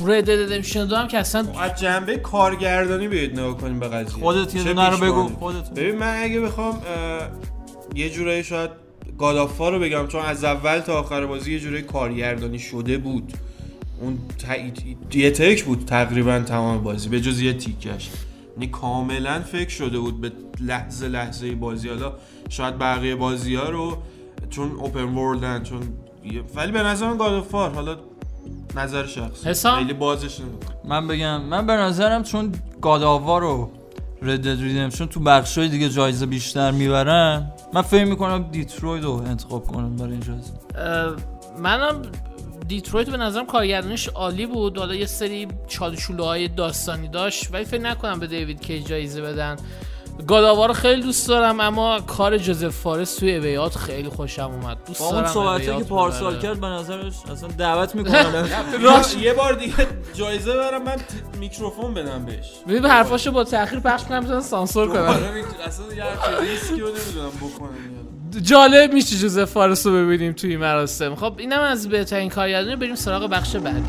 رد 0.05 0.31
ردمشن 0.31 0.85
دو 0.85 0.95
هم 0.95 1.07
که 1.07 1.17
اصلا 1.17 1.45
از 1.59 1.79
جنبه 1.81 2.17
کارگردانی 2.17 3.07
بیاید 3.07 3.39
نگاه 3.39 3.57
کنیم 3.57 3.79
به 3.79 3.87
قضیه. 3.87 4.23
خودت 4.23 4.55
یه 4.55 4.63
دونه 4.63 4.89
رو 4.89 4.97
بگو؟ 4.97 5.27
خودت. 5.29 5.69
ببین 5.69 5.95
من 5.95 6.23
اگه 6.23 6.39
بخوام 6.39 6.81
یه 7.95 8.09
جورایی 8.09 8.43
شاید 8.43 8.69
گادافا 9.17 9.69
رو 9.69 9.79
بگم 9.79 10.07
چون 10.07 10.21
از 10.21 10.43
اول 10.43 10.79
تا 10.79 10.99
آخر 10.99 11.25
بازی 11.25 11.53
یه 11.53 11.59
جورایی 11.59 11.83
کارگردانی 11.83 12.59
شده 12.59 12.97
بود. 12.97 13.33
اون 14.01 14.17
ت- 15.09 15.15
یه 15.15 15.31
تک 15.31 15.63
بود 15.63 15.85
تقریبا 15.85 16.39
تمام 16.39 16.83
بازی 16.83 17.09
به 17.09 17.21
جز 17.21 17.41
یه 17.41 17.53
تیکش. 17.53 18.09
یعنی 18.57 18.67
کاملا 18.71 19.39
فکر 19.39 19.69
شده 19.69 19.99
بود 19.99 20.21
به 20.21 20.31
لحظه 20.61 21.07
لحظه 21.07 21.51
بازی. 21.55 21.89
حالا 21.89 22.13
شاید 22.49 22.77
بقیه 22.77 23.15
بازی 23.15 23.55
ها 23.55 23.69
رو 23.69 23.97
چون 24.49 24.71
open 24.71 25.03
world 25.03 25.53
ن 25.53 25.63
چون 25.63 25.79
ولی 26.55 26.71
به 26.71 26.83
نظر 26.83 27.07
من 27.09 27.17
God 27.17 27.37
of 27.37 27.50
War 27.50 27.69
حالا 27.69 27.95
نظر 28.75 29.05
شخص 29.05 29.47
حسام؟ 29.47 29.77
خیلی 29.79 29.93
بازش 29.93 30.39
نمی‌کنم. 30.39 30.77
من 30.85 31.07
بگم 31.07 31.41
من 31.41 31.65
به 31.65 31.73
نظرم 31.73 32.23
چون 32.23 32.51
God 32.81 33.02
of 33.02 33.16
War 33.16 33.37
رو 33.37 33.71
Red 34.21 34.32
Dead 34.32 34.47
Redemption 34.47 35.05
تو 35.05 35.19
بخشای 35.19 35.69
دیگه 35.69 35.89
جایزه 35.89 36.25
بیشتر 36.25 36.71
می‌برن 36.71 37.51
من 37.73 37.81
فکر 37.81 38.05
می‌کنم 38.05 38.49
دیترویت 38.51 39.03
رو 39.03 39.11
انتخاب 39.11 39.67
کنم 39.67 39.95
برای 39.95 40.11
این 40.11 40.19
جایزه 40.19 40.51
منم 41.59 42.01
دیترویت 42.67 43.09
به 43.09 43.17
نظرم 43.17 43.45
کارگردانیش 43.45 44.07
عالی 44.07 44.45
بود 44.45 44.77
حالا 44.77 44.95
یه 44.95 45.05
سری 45.05 45.47
چاله 45.67 45.92
چوله 45.92 46.23
های 46.23 46.47
داستانی 46.47 47.07
داشت 47.07 47.53
ولی 47.53 47.65
فکر 47.65 47.81
نکنم 47.81 48.19
به 48.19 48.27
دیوید 48.27 48.61
کیج 48.61 48.79
جایزه 48.79 49.21
بدن 49.21 49.55
گاداوا 50.27 50.65
رو 50.65 50.73
خیلی 50.73 51.01
دوست 51.01 51.27
دارم 51.27 51.59
اما 51.59 51.99
کار 51.99 52.37
جوزف 52.37 52.67
فارس 52.67 53.15
توی 53.15 53.35
اویات 53.35 53.77
خیلی 53.77 54.09
خوشم 54.09 54.51
اومد. 54.61 54.77
دوست 54.87 54.99
با 54.99 55.05
اون 55.05 55.27
صحبتی 55.27 55.65
که 55.65 55.83
پارسال. 55.83 56.39
کرد 56.39 56.59
به 56.59 56.67
نظرش 56.67 57.13
اصلا 57.31 57.49
دعوت 57.57 57.95
می‌کنم. 57.95 58.49
راست. 58.83 59.17
یه 59.17 59.33
بار 59.33 59.53
دیگه 59.53 59.87
جایزه 60.13 60.53
برم 60.53 60.83
من 60.83 60.95
میکروفون 61.39 61.93
بدم 61.93 62.25
بهش. 62.25 62.49
ببین 62.67 62.85
حرفاشو 62.85 63.31
با 63.31 63.43
تاخیر 63.43 63.79
پخش 63.79 64.03
کنم 64.03 64.23
بتونن 64.23 64.41
سانسور 64.41 64.87
کنم. 64.87 65.01
اصلا 65.65 65.85
یه 65.95 66.03
نمی‌دونم 66.73 67.29
بکنم 67.41 68.01
جالب 68.41 68.93
میشه 68.93 69.15
جوزف 69.15 69.51
فارس 69.51 69.85
رو 69.85 69.93
ببینیم 69.93 70.33
توی 70.33 70.49
این 70.49 70.59
مراسم. 70.59 71.15
خب 71.15 71.33
اینم 71.37 71.59
از 71.59 71.89
بهترین 71.89 72.29
کارگردانی. 72.29 72.75
بریم 72.75 72.95
سراغ 72.95 73.29
بخش 73.29 73.55
بعدی. 73.55 73.83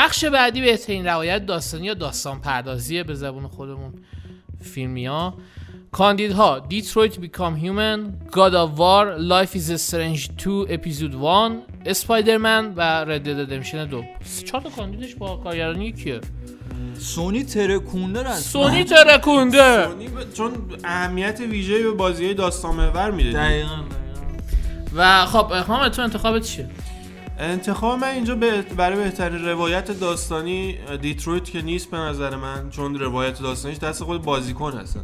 بخش 0.00 0.24
بعدی 0.24 0.60
بهترین 0.60 1.06
روایت 1.06 1.46
داستانی 1.46 1.86
یا 1.86 1.94
داستان 1.94 2.40
پردازیه 2.40 3.02
به 3.04 3.14
زبون 3.14 3.46
خودمون 3.48 3.92
فیلمی 4.60 5.06
ها. 5.06 5.34
کاندیدها 5.92 6.58
Detroit 6.58 7.18
Become 7.18 7.56
Human 7.56 8.14
God 8.32 8.54
of 8.54 8.70
War 8.78 9.16
Life 9.16 9.56
Is 9.56 9.80
Strange 9.90 10.30
2 10.44 10.66
اپیزود 10.68 11.14
1 11.14 11.20
Spider-Man 11.86 12.72
و 12.76 12.80
Red 12.80 13.22
Dead 13.28 13.40
Redemption 13.40 13.84
2 13.84 14.04
چهار 14.46 14.62
تا 14.62 14.70
کاندیدش 14.70 15.14
با 15.14 15.36
کارگردانی 15.36 15.92
کیه؟ 15.92 16.20
سونی 16.98 17.44
ترکونده 17.44 18.20
رسما. 18.20 18.34
سونی 18.34 18.84
ترکونده. 18.84 19.88
سونی 19.88 20.08
ب- 20.08 20.32
چون 20.32 20.52
اهمیت 20.84 21.40
ویژه‌ای 21.40 21.82
به 21.82 21.90
بازی 21.90 22.34
داستان 22.34 22.74
محور 22.76 23.10
میده. 23.10 23.32
دقیقاً 23.32 23.76
و 24.96 25.26
خب 25.26 25.52
حامد 25.52 25.92
تو 25.92 26.02
انتخابت 26.02 26.42
چیه؟ 26.42 26.68
انتخاب 27.40 27.98
من 27.98 28.08
اینجا 28.08 28.34
به- 28.34 28.62
برای 28.62 28.96
بهترین 28.98 29.44
روایت 29.44 29.90
داستانی 30.00 30.76
دیترویت 31.02 31.44
که 31.44 31.62
نیست 31.62 31.90
به 31.90 31.96
نظر 31.96 32.36
من 32.36 32.70
چون 32.70 32.98
روایت 32.98 33.42
داستانیش 33.42 33.78
دست 33.78 34.04
خود 34.04 34.22
بازیکن 34.22 34.72
هستن. 34.72 35.00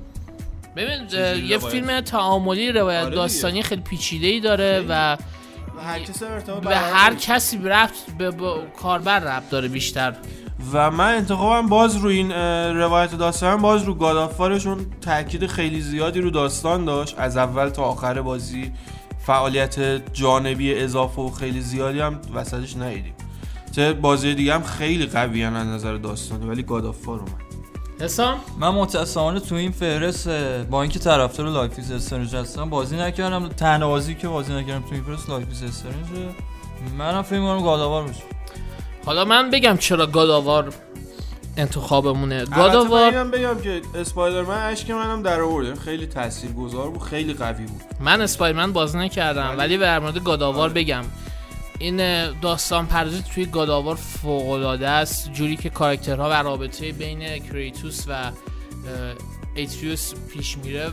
ببین 0.77 0.91
یه 1.11 1.57
روایت؟ 1.57 1.59
فیلم 1.59 2.01
تعاملی 2.01 2.73
روایت 2.73 3.05
آره 3.05 3.15
داستانی 3.15 3.63
خیلی 3.63 3.83
پیچیده 3.83 4.27
ای 4.27 4.41
داره 4.41 4.85
و 4.89 5.17
و 5.77 5.81
هر 5.81 5.99
به 6.61 6.77
هر. 6.77 7.15
کسی 7.15 7.59
رفت 7.65 8.17
به 8.19 8.31
با 8.31 8.63
کاربر 8.83 9.19
رفت 9.21 9.51
داره 9.51 9.69
بیشتر. 9.69 10.15
و 10.73 10.91
من 10.91 11.15
انتخابم 11.15 11.69
باز 11.69 11.97
رو 11.97 12.09
این 12.09 12.33
روایت 12.77 13.15
داستان 13.15 13.63
باز 13.63 13.83
رو 13.83 13.95
گادافارشون 13.95 14.87
تاکید 15.01 15.47
خیلی 15.47 15.81
زیادی 15.81 16.21
رو 16.21 16.31
داستان 16.31 16.85
داشت 16.85 17.15
از 17.19 17.37
اول 17.37 17.69
تا 17.69 17.83
آخر 17.83 18.23
بازی. 18.23 18.73
فعالیت 19.27 19.79
جانبی 20.13 20.75
اضافه 20.75 21.23
و 21.23 21.31
خیلی 21.31 21.61
زیادی 21.61 22.01
هم 22.01 22.21
وسطش 22.35 22.77
ندیدیم. 22.77 23.15
چه 23.73 23.93
بازی 23.93 24.35
دیگه 24.35 24.55
هم 24.55 24.63
خیلی 24.63 25.07
قوی 25.07 25.45
از 25.45 25.67
نظر 25.67 25.97
داستانی 25.97 26.47
ولی 26.47 26.63
God 26.63 26.84
of 26.84 26.98
War 26.98 27.19
اومد. 27.19 27.47
حسام؟ 28.01 28.39
من 28.61 28.69
متاسفانه 28.69 29.41
تو 29.41 29.55
این 29.55 29.73
فهرست 29.73 30.29
با 30.71 30.83
اینکه 30.83 30.99
طرفدار 30.99 31.49
Life 31.49 31.73
Is 31.77 31.91
Strange 31.91 32.37
هستم 32.37 32.71
بازی 32.71 32.97
نکردم. 32.97 33.49
تنها 33.49 33.89
بازی 33.89 34.15
که 34.15 34.29
بازی 34.29 34.53
نکردم 34.53 34.89
تو 34.89 34.95
این 34.95 35.03
فهرست 35.03 35.31
Life 35.31 35.49
Is 35.49 35.63
Strange 35.63 36.07
منم 36.99 37.23
فکر 37.23 37.39
می‌کنم 37.39 37.63
God 37.63 37.78
of 37.78 37.89
War 37.89 38.05
بشه 38.05 38.23
حالا 39.07 39.25
من 39.25 39.51
بگم 39.51 39.77
چرا 39.77 40.07
God 40.07 40.31
of 40.31 40.48
War 40.48 40.73
انتخابمونه. 41.57 42.45
من 42.51 42.57
God 42.57 42.74
of 42.74 42.85
War 42.85 43.03
اینم 43.11 43.31
بگم 43.31 43.61
که 43.61 43.83
Spider-Man 43.95 44.63
اشک 44.63 44.91
منم 44.91 45.23
در 45.23 45.41
آورد 45.41 45.79
خیلی 45.79 46.07
تاثیرگذار 46.07 46.91
بود 46.91 47.03
خیلی 47.03 47.33
قوی 47.35 47.65
بود. 47.67 47.83
من 48.01 48.21
Spider-Man 48.21 48.73
بازی 48.73 48.99
نکردم 48.99 49.49
ولی- 49.49 49.57
ولی 49.59 49.79
در 49.79 49.99
مورد 49.99 50.25
God 50.25 50.39
of 50.39 50.48
War 50.48 50.63
آره. 50.63 50.73
بگم. 50.73 51.05
این 51.79 52.31
داستان 52.41 52.87
پردازی 52.87 53.23
توی 53.35 53.47
God 53.47 53.65
of 53.65 53.77
War 53.77 53.95
فوق 53.97 54.51
العاده 54.51 54.89
است. 54.89 55.33
جوری 55.33 55.57
که 55.57 55.71
کاراکترها 55.71 56.31
و 56.31 56.33
رابطه 56.33 56.93
بین 56.93 57.39
کریتوس 57.39 58.05
و 58.09 58.13
اه، 58.13 58.33
آتریوس 59.55 60.13
پیش 60.33 60.57
میره 60.59 60.89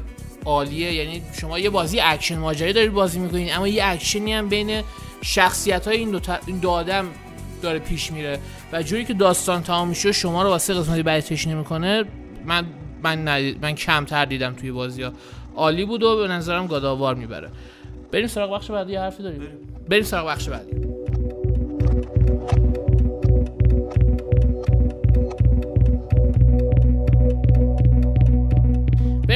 عالیه. 0.45 0.93
یعنی 0.93 1.21
شما 1.41 1.59
یه 1.59 1.69
بازی 1.69 1.99
اکشن 1.99 2.37
ماجرایی 2.37 2.73
دارید 2.73 2.93
بازی 2.93 3.19
می‌کنید 3.19 3.51
اما 3.51 3.67
یه 3.67 3.83
اکشنی 3.85 4.33
هم 4.33 4.49
بین 4.49 4.81
شخصیت 5.21 5.87
های 5.87 5.97
این 5.97 6.11
دو, 6.11 6.19
تا- 6.19 6.39
این 6.45 6.57
دو 6.57 6.69
آدم 6.69 7.05
داره 7.63 7.79
پیش 7.79 8.11
میره 8.11 8.39
و 8.73 8.83
جوری 8.83 9.05
که 9.05 9.13
داستان 9.13 9.63
تمام 9.63 9.87
میشه 9.87 10.11
شما 10.11 10.43
رو 10.43 10.49
واسه 10.49 10.73
قسمتی 10.73 11.03
بعدی 11.03 11.21
تشنه 11.21 11.55
می‌کنه 11.55 12.03
من 12.45 12.65
من 13.03 13.27
ندید- 13.27 13.57
من 13.61 13.75
کمتر 13.75 14.25
دیدم 14.25 14.53
توی 14.53 14.71
بازی 14.71 15.03
ها. 15.03 15.11
عالی 15.55 15.85
بود 15.85 16.03
و 16.03 16.17
به 16.17 16.27
نظرم 16.27 16.67
گاداوار 16.67 17.15
می‌بره. 17.15 17.49
بریم 18.11 18.27
سراغ 18.27 18.55
بخش 18.55 18.71
بعدی 18.71 18.95
حرفی 18.95 19.23
داریم؟ 19.23 19.41
بریم 19.89 20.03
سراغ 20.03 20.27
بخش 20.27 20.49
بعدی. 20.49 20.92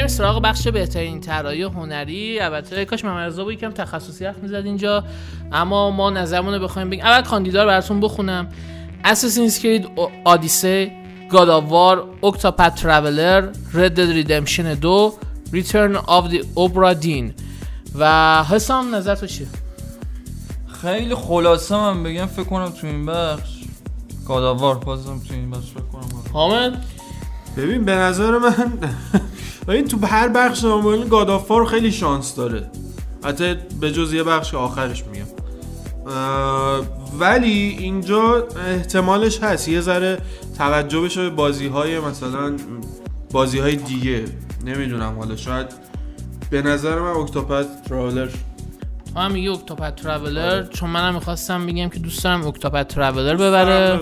بریم 0.08 0.18
سراغ 0.18 0.42
بخش 0.42 0.68
بهترین 0.68 1.22
طراحی 1.22 1.64
هنری. 1.64 2.40
البته 2.40 2.86
کاش 2.86 3.06
محمد 3.06 3.28
رضا 3.28 3.44
بود 3.44 3.54
یکم 3.54 3.72
تخصصی 3.72 4.26
حرف 4.26 4.38
می‌زد 4.38 4.66
اینجا. 4.66 5.04
اما 5.52 5.92
ما 5.92 6.10
نظرمون 6.10 6.54
رو 6.54 6.60
بخوایم 6.60 6.90
بگیم. 6.90 7.06
اول 7.06 7.22
کاندیدا 7.22 7.64
رو 7.64 7.70
براتون 7.70 8.00
بخونم. 8.00 8.50
Creed 9.04 9.84
Odyssey 10.26 10.92
God 11.30 11.50
of 11.58 11.66
War 11.72 11.98
Octopath 12.22 12.76
Traveler 12.82 13.54
Red 13.74 13.94
Dead 13.98 14.12
Redemption 14.20 14.82
2 14.82 15.14
Return 15.52 15.96
of 15.96 16.32
the 16.32 16.44
Obra 16.56 17.04
Dinn. 17.04 17.34
و 17.96 18.44
حسام 18.44 18.96
نظر 18.96 19.16
تو 19.16 19.28
چیه؟ 19.28 19.48
خیلی 20.82 21.16
خلاصه 21.16 21.76
من 21.76 22.04
بگم 22.04 22.26
فکر 22.26 22.44
کنم 22.44 22.70
تو 22.70 22.88
این 22.88 23.06
بخش. 23.06 23.50
گاداوار 24.28 24.76
بازم 24.76 25.20
تو 25.28 25.34
این 25.34 25.52
بخش 25.52 25.72
فکر 25.72 25.82
کنم. 25.82 26.34
حامد؟ 26.34 26.84
ببین 27.58 27.86
به 27.86 27.92
نظر 27.96 28.38
من 28.38 28.74
این 29.72 29.88
تو 29.88 30.06
هر 30.06 30.28
بخش 30.28 30.64
نمایل 30.64 31.08
گادافار 31.08 31.66
خیلی 31.66 31.92
شانس 31.92 32.36
داره. 32.36 32.72
حتی 33.24 33.56
به 33.82 33.92
جز 33.92 34.14
یه 34.14 34.24
بخش 34.24 34.54
آخرش 34.54 35.04
میگم. 35.04 35.26
ولی 37.20 37.78
اینجا 37.80 38.48
احتمالش 38.68 39.44
هست. 39.44 39.68
یه 39.68 39.82
ذره 39.82 40.18
توجه 40.58 41.02
بشه 41.02 41.22
به 41.22 41.30
بازی 41.30 41.68
های 41.68 42.00
مثلا 42.00 42.56
بازی 43.32 43.60
های 43.60 43.76
دیگه. 43.76 44.26
نمی‌دونم 44.66 45.16
حالا 45.20 45.36
شاید 45.36 45.68
به 46.50 46.62
نظر 46.62 47.00
من 47.00 47.12
اکتوپت 47.12 47.84
ترالر 47.90 48.28
تو 49.14 49.20
هم 49.20 49.32
میگی 49.32 49.48
اکتوپت 49.48 49.96
ترافلر 49.96 50.64
چون 50.64 50.90
منم 50.90 51.14
می‌خواستم 51.14 51.66
بگم 51.66 51.90
که 51.90 52.00
دوست 52.00 52.24
دارم 52.24 52.48
اکتوپت 52.48 52.88
ترافلر 52.88 53.36
ببره. 53.36 54.00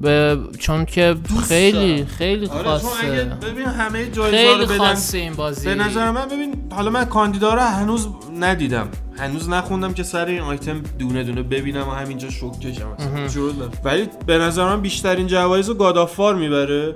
به 0.00 0.38
چون 0.58 0.84
که 0.84 1.16
خیلی. 1.48 2.04
خیلی 2.04 2.46
آره 2.46 2.64
خاصه. 2.64 2.86
اگه 3.02 3.24
ببین 3.24 3.66
همه 3.66 4.10
جایزه 4.10 4.50
رو 4.50 4.52
خیلی 4.52 4.64
بدن 4.64 4.78
خاصه 4.78 5.18
این 5.18 5.32
بازی. 5.32 5.68
به 5.68 5.74
نظر 5.74 6.10
من 6.10 6.26
ببین 6.26 6.54
حالا 6.70 6.90
من 6.90 7.04
کاندیدا 7.04 7.54
رو 7.54 7.60
هنوز 7.60 8.08
ندیدم. 8.40 8.88
هنوز 9.18 9.48
نخوندم 9.48 9.92
که 9.92 10.02
سر 10.02 10.26
این 10.26 10.40
آیتم 10.40 10.82
دونه 10.98 11.24
دونه 11.24 11.42
ببینم 11.42 11.88
و 11.88 11.90
همینجا 11.90 12.30
شوک 12.30 12.60
کشم. 12.60 12.88
اصلا. 12.98 13.42
ولی 13.84 14.08
به 14.26 14.38
نظر 14.38 14.64
من 14.64 14.80
بیشترین 14.80 15.26
جوایز 15.26 15.68
رو 15.68 15.74
گادافار 15.74 16.34
می‌بره. 16.34 16.94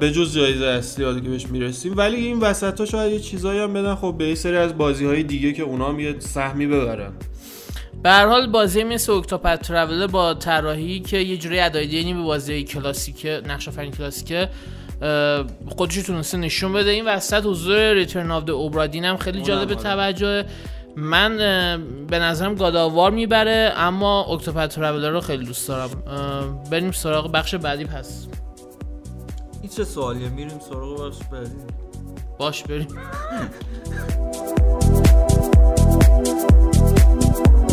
به 0.00 0.10
جز 0.10 0.34
جایزه 0.34 0.66
اصلی 0.66 1.04
حالا 1.04 1.20
که 1.20 1.28
بهش 1.28 1.46
می‌رسیم. 1.46 1.96
ولی 1.96 2.16
این 2.16 2.40
وسط 2.40 2.80
ها 2.80 2.86
شاید 2.86 3.12
یه 3.12 3.20
چیزایی 3.20 3.60
هم 3.60 3.72
بدن 3.72 3.94
خب 3.94 4.14
به 4.18 4.28
یه 4.28 4.34
سری 4.34 4.56
از 4.56 4.78
بازی 4.78 5.04
های 5.04 5.22
دیگه 5.22 5.52
که 5.52 5.62
اونا 5.62 5.88
هم 5.88 6.00
یه 6.00 6.16
سهمی 6.18 6.66
ببرن. 6.66 7.12
به 8.06 8.12
هر 8.12 8.26
حال 8.26 8.46
بازی 8.46 8.84
مثل 8.84 9.12
اکتوپت 9.12 9.62
ترافلر 9.62 10.06
با 10.06 10.34
طراحی 10.34 11.00
که 11.00 11.18
یه 11.18 11.36
جوری 11.36 11.60
ادای 11.60 12.14
به 12.14 12.22
بازی 12.22 12.64
کلاسیک 12.64 13.26
نقش 13.46 13.68
آفرین 13.68 13.92
کلاسیکه 13.92 14.48
اه، 15.02 15.44
خودش 15.76 15.94
تونسته 15.94 16.38
نشون 16.38 16.72
بده. 16.72 16.90
این 16.90 17.08
وسط 17.08 17.46
حضور 17.46 17.92
Return 17.92 18.30
of 18.30 18.44
the 18.44 18.50
Obra 18.50 18.77
Dinn 18.77 19.04
هم 19.04 19.16
خیلی 19.16 19.42
جالب 19.42 19.70
آره. 19.70 19.82
توجه. 19.82 20.44
من 20.96 21.36
به 22.06 22.18
نظرم 22.18 22.54
God 22.54 22.75
of 22.75 22.89
War 22.89 23.10
می‌بره 23.10 23.72
اما 23.76 24.24
Octopath 24.24 24.74
Traveler 24.74 25.10
رو 25.10 25.20
خیلی 25.20 25.46
دوست 25.46 25.68
دارم. 25.68 25.90
بریم 26.70 26.92
سراغ 26.92 27.32
بخش 27.32 27.54
بعدی 27.54 27.84
پس. 27.84 28.26
این 29.62 29.70
چه 29.76 29.84
سوالیه؟ 29.84 30.28
میریم 30.28 30.60
سراغ 30.70 31.08
بخش 31.08 31.18
بعدی. 31.32 31.50
باش 32.38 32.62
بریم. 32.62 32.88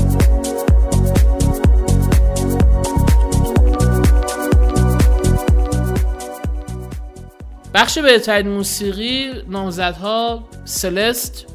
بخش 7.73 7.97
بهترین 7.97 8.47
موسیقی 8.47 9.31
نامزدها 9.49 10.43
سلست 10.65 11.45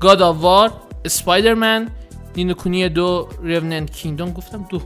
گاد 0.00 0.22
آف 0.22 0.36
وار 0.36 0.72
اسپایدرمن 1.04 1.88
نینوکونی 2.36 2.88
دو 2.88 3.28
ریوننت 3.42 3.90
کینگدom 3.90 4.32
گفتم 4.32 4.66
دو. 4.70 4.80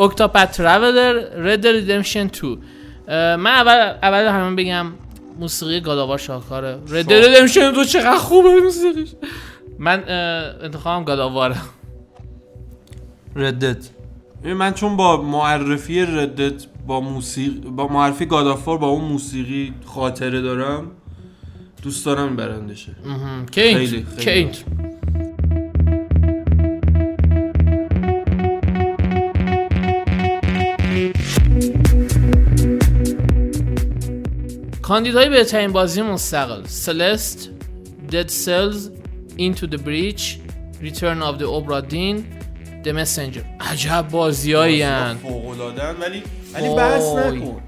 Octopath 0.00 0.52
Traveler 0.52 1.12
Red 1.36 1.49
Dead 1.49 1.66
Redemption 1.66 2.26
2 2.26 2.58
اه، 3.08 3.36
من 3.36 3.50
اول 3.50 3.94
اول 4.02 4.26
همه 4.26 4.56
بگم 4.56 4.86
موسیقی 5.38 5.80
God 5.80 5.94
of 5.94 6.04
War 6.04 6.18
شاهکاره. 6.18 6.78
Red 6.88 6.98
Dead 6.98 7.12
Redemption 7.12 7.72
2 7.72 7.84
چقدر 7.84 8.16
خوبه 8.16 8.60
موسیقیش. 8.60 9.08
من 9.78 10.04
انتخابم 10.62 11.04
God 11.04 11.21
of 11.21 11.33
War 11.33 11.50
ه 11.50 11.56
ردت 13.36 13.88
من 14.44 14.72
چون 14.72 14.96
با 14.96 15.22
معرفی 15.22 16.02
ردت 16.02 16.66
با 16.86 17.00
موسیقی 17.00 17.60
با 17.60 17.88
معرفی 17.88 18.26
گادافور 18.26 18.78
با 18.78 18.88
اون 18.88 19.04
موسیقی 19.04 19.72
خاطره 19.84 20.40
دارم 20.40 20.90
دوست 21.82 22.06
دارم 22.06 22.26
این 22.26 22.36
برنده 22.36 22.74
شه 22.74 22.96
کینت 24.18 24.64
کاندیدای 34.82 35.28
بهترین 35.28 35.72
بازی 35.72 36.02
مستقل. 36.02 36.62
سلست 36.64 37.50
دد 38.12 38.28
سلز 38.28 38.90
the 39.38 39.78
Breach 39.78 40.38
Return 40.82 41.22
of 41.22 41.38
the 41.38 41.46
Obra 41.46 41.80
Dinn 41.90 42.16
The 42.84 42.92
Messenger. 42.92 43.44
عجب 43.60 44.08
بازیایی 44.10 44.84
فوق 45.14 45.48
العاده 45.48 45.82
ولی 45.82 46.22
ولی. 46.56 46.74
بحث 46.74 47.12
نکن. 47.14 47.62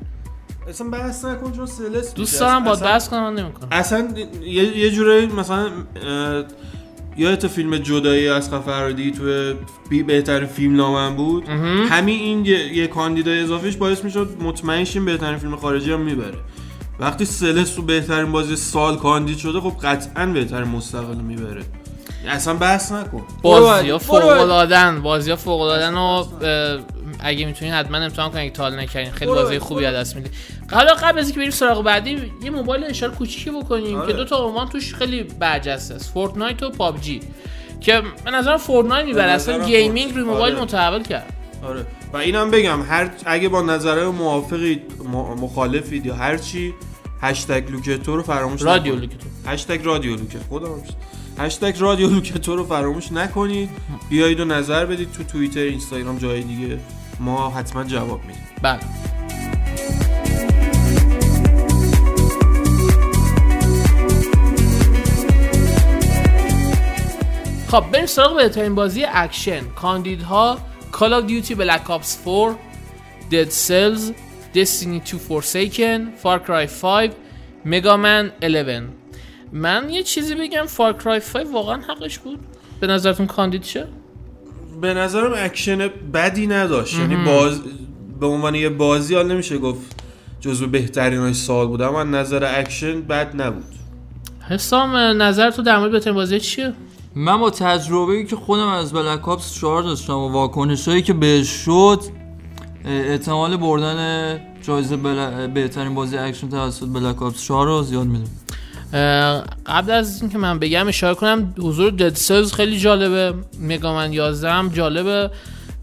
اصلا 0.68 0.90
بحث 0.90 1.24
نکن 1.24 1.52
چون 1.52 1.66
سلس 1.66 2.14
دوست 2.14 2.40
دارم 2.40 2.64
با 2.64 2.74
بحث 2.74 3.08
کنم 3.08 3.22
من 3.22 3.34
نمی‌کنم. 3.34 3.68
اصلا 3.72 4.08
یه, 4.42 4.78
یه 4.78 4.90
جوری 4.90 5.26
مثلا 5.26 5.68
یادت 7.16 7.46
فیلم 7.46 7.76
جدایی 7.76 8.28
از 8.28 8.48
فرادی 8.50 9.10
تو 9.10 9.54
بی 9.90 10.02
بهترین 10.02 10.46
فیلم 10.46 10.76
نامم 10.76 11.16
بود؟ 11.16 11.48
همین 11.88 12.20
این 12.20 12.44
یه, 12.44 12.76
یه 12.76 12.86
کاندیدای 12.86 13.40
اضافیش 13.40 13.76
باعث 13.76 14.04
می‌شد 14.04 14.36
مطمئن 14.40 14.84
شیم 14.84 15.04
بهترین 15.04 15.38
فیلم 15.38 15.56
خارجی 15.56 15.92
هم 15.92 16.00
می‌بره. 16.00 16.38
وقتی 17.00 17.24
سلس 17.24 17.74
تو 17.74 17.82
بهترین 17.82 18.32
بازی 18.32 18.56
سال 18.56 18.96
کاندید 18.96 19.38
شده 19.38 19.60
خب 19.60 19.72
قطعا 19.82 20.26
بهترین 20.26 20.68
مستقل 20.68 21.16
می‌بره. 21.16 21.62
اصلا 22.28 22.54
بحث 22.54 22.92
نکن. 22.92 23.22
بازی 23.42 23.90
ها 23.90 23.98
فوق. 23.98 24.26
العادن 24.26 25.02
بازی 25.02 25.30
ها 25.30 25.36
فوق 25.36 25.60
العادن 25.60 25.94
و 25.94 26.24
اگه 27.20 27.46
می‌تونین 27.46 27.74
حتما 27.74 27.96
امتحان 27.96 28.30
کنین 28.30 28.42
اگه 28.42 28.50
تا 28.50 28.62
حالا 28.62 28.76
نکردین. 28.76 29.12
خیلی. 29.12 29.30
بازی 29.30 29.58
خوبی 29.58 29.84
از 29.84 29.94
دست 29.94 30.16
می‌دید 30.16 30.32
حالا 30.72 30.94
قبل 30.94 31.18
از 31.18 31.24
اینکه 31.24 31.40
بریم 31.40 31.50
سراغ 31.50 31.84
بعدی 31.84 32.32
یه 32.42 32.50
موبایل 32.50 32.84
اشاره 32.84 33.12
کوچیکی 33.12 33.50
بکنیم 33.50 33.96
آره. 33.96 34.06
که 34.06 34.12
دو 34.12 34.24
تا 34.24 34.36
عنوان 34.36 34.68
توش 34.68 34.94
خیلی 34.94 35.22
برجسته 35.22 35.94
است. 35.94 36.12
Fortnite 36.12 36.62
و 36.62 36.70
PUBG. 36.70 37.20
که 37.80 38.02
به 38.24 38.30
نظرم 38.30 38.56
Fortnite 38.56 39.06
می‌بره. 39.06 39.30
اصلا 39.30 39.64
gaming 39.64 40.14
روی 40.14 40.24
موبایل 40.24 40.54
آره. 40.54 40.62
متحول 40.62 41.02
کرد. 41.02 41.32
آره. 41.62 41.86
و 42.12 42.16
اینم 42.16 42.50
بگم 42.50 42.82
هر 42.82 43.10
اگه 43.26 43.48
با 43.48 43.62
نظره 43.62 44.06
موافقید 44.06 44.82
م- 45.12 45.16
مخالفید 45.16 46.06
یا 46.06 46.14
هر 46.14 46.36
چی 46.36 46.74
هشتگ 47.20 47.70
لوکتو 47.70 48.16
رو 48.16 48.22
فراموش 48.22 48.62
رادیو. 48.62 48.94
لوکتو 48.94 49.26
هشتگ 49.46 49.84
رادیو 49.84 50.16
لوکت 50.16 50.42
خودم 50.48 50.66
هم 50.66 50.82
شد. 50.84 50.94
هشتگ 51.38 51.74
رادیو 51.78 52.08
لوکتو 52.08 52.56
رو 52.56 52.64
فراموش 52.64 53.12
نکنید. 53.12 53.70
بیایید 54.10 54.40
و 54.40 54.44
نظر 54.44 54.86
بدید 54.86 55.12
تو 55.12 55.24
توییتر 55.24 55.60
اینستاگرام 55.60 56.18
جای 56.18 56.42
دیگه. 56.42 56.78
ما 57.20 57.50
حتما 57.50 57.84
جواب 57.84 58.20
میدیم. 58.24 58.42
بله. 58.62 58.80
خب 67.68 67.84
بریم 67.92 68.06
سراغ 68.06 68.36
بهترین 68.36 68.74
بازی 68.74 69.04
اکشن. 69.04 69.60
کاندیدها 69.68 70.58
Call 70.92 71.12
of 71.12 71.28
Duty 71.28 71.54
Black 71.54 71.88
Ops 71.88 72.24
4 72.24 72.56
Dead 73.30 73.50
Cells 73.52 74.12
Destiny 74.54 75.00
2 75.00 75.18
Forsaken 75.18 76.00
Far 76.22 76.38
Cry 76.46 76.66
5 76.66 77.10
Mega 77.64 77.96
Man 77.96 78.32
11 78.42 78.82
من 79.52 79.90
یه 79.90 80.02
چیزی 80.02 80.34
بگم 80.34 80.66
Far 80.66 81.02
Cry 81.02 81.18
5 81.32 81.46
واقعا 81.52 81.80
حقش 81.80 82.18
بود؟ 82.18 82.38
به 82.80 82.86
نظرتون 82.86 83.26
کاندید 83.26 83.64
شه؟ 83.64 83.88
به 84.80 84.94
نظرم 84.94 85.32
اکشن 85.36 85.88
بدی 86.14 86.46
نداشت. 86.46 86.98
یعنی 86.98 87.16
باز 87.16 87.60
به 88.20 88.26
عنوان 88.26 88.54
یه 88.54 88.68
بازی 88.68 89.14
حال 89.14 89.32
نمیشه 89.32 89.58
گفت 89.58 90.02
جزو 90.40 90.66
بهترین 90.66 91.18
های 91.18 91.34
سال 91.34 91.66
بود 91.66 91.82
اما 91.82 92.02
نظر 92.02 92.60
اکشن 92.60 93.00
بد 93.00 93.42
نبود. 93.42 93.74
حسام 94.48 94.96
نظر 94.96 95.50
تو 95.50 95.62
در 95.62 95.78
مورد 95.78 95.92
بهترین 95.92 96.16
بازی 96.16 96.40
چیه؟ 96.40 96.72
من 97.14 97.36
با 97.36 97.50
تجربه 97.50 98.12
ای 98.12 98.24
که 98.24 98.36
خودم 98.36 98.68
از 98.68 98.92
Black 98.92 99.28
Ops 99.28 99.54
4 99.54 99.82
داشتم 99.82 100.16
و 100.16 100.28
واکنش 100.28 100.88
هایی 100.88 101.02
که 101.02 101.12
بهش 101.12 101.48
شد 101.48 102.00
احتمال 102.84 103.56
بردن 103.56 104.40
جایزه 104.62 104.96
بل... 104.96 105.46
بهترین 105.46 105.94
بازی 105.94 106.16
اکشن 106.16 106.48
توسط 106.48 106.86
Black 106.86 107.22
Ops 107.22 107.44
4 107.44 107.66
رو 107.66 107.82
زیاد 107.82 108.06
می‌دونم. 108.06 108.30
قبل 109.66 109.90
از 109.90 110.20
اینکه 110.20 110.38
من 110.38 110.58
بگم 110.58 110.88
اشاره 110.88 111.14
کنم 111.14 111.54
حضور 111.58 111.90
Dead 111.90 112.14
Cells 112.14 112.52
خیلی 112.52 112.78
جالبه. 112.78 113.34
Mega 113.60 113.90
Man 113.90 114.12
11 114.12 114.50
هم 114.50 114.68
جالبه. 114.68 115.30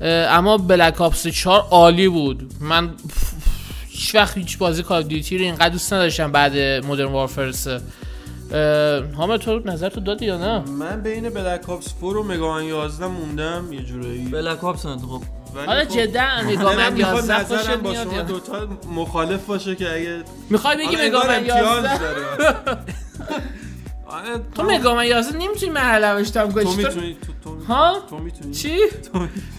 اما 0.01 0.57
Black 0.57 1.01
Ops 1.01 1.27
4 1.27 1.67
عالی 1.71 2.07
بود. 2.07 2.51
من 2.59 2.89
هیچ 3.89 4.15
وقت 4.15 4.37
هیچ 4.37 4.57
بازی 4.57 4.83
Call 4.83 5.03
of 5.03 5.13
Duty 5.13 5.32
ی 5.32 5.37
رو 5.37 5.43
اینقدر 5.43 5.69
دوست 5.69 5.93
نداشتم 5.93 6.31
بعد 6.31 6.57
Modern 6.57 7.11
Warfare 7.11 7.51
3 7.51 7.81
حامد 9.17 9.39
تو 9.39 9.61
نظر 9.65 9.89
تو 9.89 9.99
دادی 9.99 10.25
یا 10.25 10.37
نه؟ 10.37 10.69
من 10.69 11.01
بین 11.01 11.29
Black 11.29 11.69
Ops 11.69 11.93
4 12.01 12.17
و 12.17 12.23
Mega 12.23 12.46
Man 12.46 12.63
11 12.63 13.07
موندم. 13.07 13.73
یه 13.73 13.83
جورایی 13.83 14.25
Black 14.25 14.63
Ops 14.63 14.85
انتخاب 14.85 15.21
حالا 15.55 15.83
خب- 15.85 15.89
جدا 15.89 16.27
مگامن 16.45 16.93
می‌خواد 16.93 17.15
11 17.23 17.43
خوشت 17.43 17.61
نظرم 17.69 17.81
با 17.81 17.93
شما 17.93 18.21
دوتا 18.21 18.67
مخالف 18.95 19.45
باشه 19.45 19.75
که 19.75 19.93
اگه 19.95 20.23
می‌خوای 20.49 20.77
بگی 20.77 20.95
مگامن 21.07 21.35
امتیاز 21.35 21.83
11 21.85 22.77
آره، 24.15 24.41
تو 24.55 24.63
مگامن 24.63 25.05
11 25.05 25.37
نمی‌تونی 25.37 25.71
مرحله 25.71 26.13
نوشتم 26.13 26.51
تو 26.51 26.63
گوشت 26.63 26.77
می‌تونی 26.77 27.17
تو 27.43 27.49
تو 27.59 27.73
ها؟ 27.73 27.99
تو 28.09 28.17
می‌تونی. 28.17 28.53
چی؟ 28.53 28.77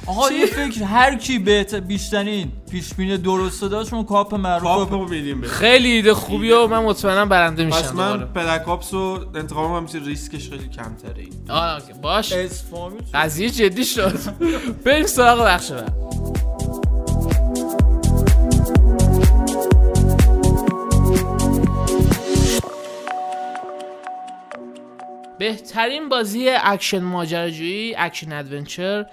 آقا 0.06 0.28
چی؟ 0.28 0.34
یه 0.34 0.46
فکر 0.46 0.82
هر 0.82 1.14
کی 1.14 1.38
بهتر 1.38 1.80
بیشترین 1.80 2.52
پیش 2.70 2.94
بینی 2.94 3.18
درست 3.18 3.62
داشت 3.62 3.94
اون 3.94 4.04
کاپ 4.04 4.34
معروف 4.34 4.90
کاپ 4.90 5.10
میدیم 5.10 5.40
به 5.40 5.48
خیلی 5.48 5.90
ایده 5.90 6.14
خوبی 6.14 6.50
و 6.50 6.66
من 6.66 6.78
مطمئنم 6.78 7.28
برنده 7.28 7.64
میشم 7.64 7.78
پس 7.78 7.94
من 7.94 8.12
دوباره. 8.12 8.24
بلک 8.24 8.68
آپس 8.68 8.94
رو 8.94 9.24
انتخاب 9.34 9.70
هم 9.70 10.04
ریسکش 10.04 10.50
خیلی 10.50 10.68
کمتره 10.68 11.14
این. 11.22 11.32
باش. 12.02 12.32
قضیه 13.14 13.50
جدی 13.50 13.84
شد. 13.84 14.18
بریم 14.84 15.06
سراغ 15.06 15.46
بخش 15.46 15.70
بعد. 15.72 15.92
بهترین 25.38 26.08
بازی 26.08 26.48
اکشن 26.48 27.02
ماجراجویی 27.02 27.94
Action 27.98 28.32
Adventure 28.32 29.06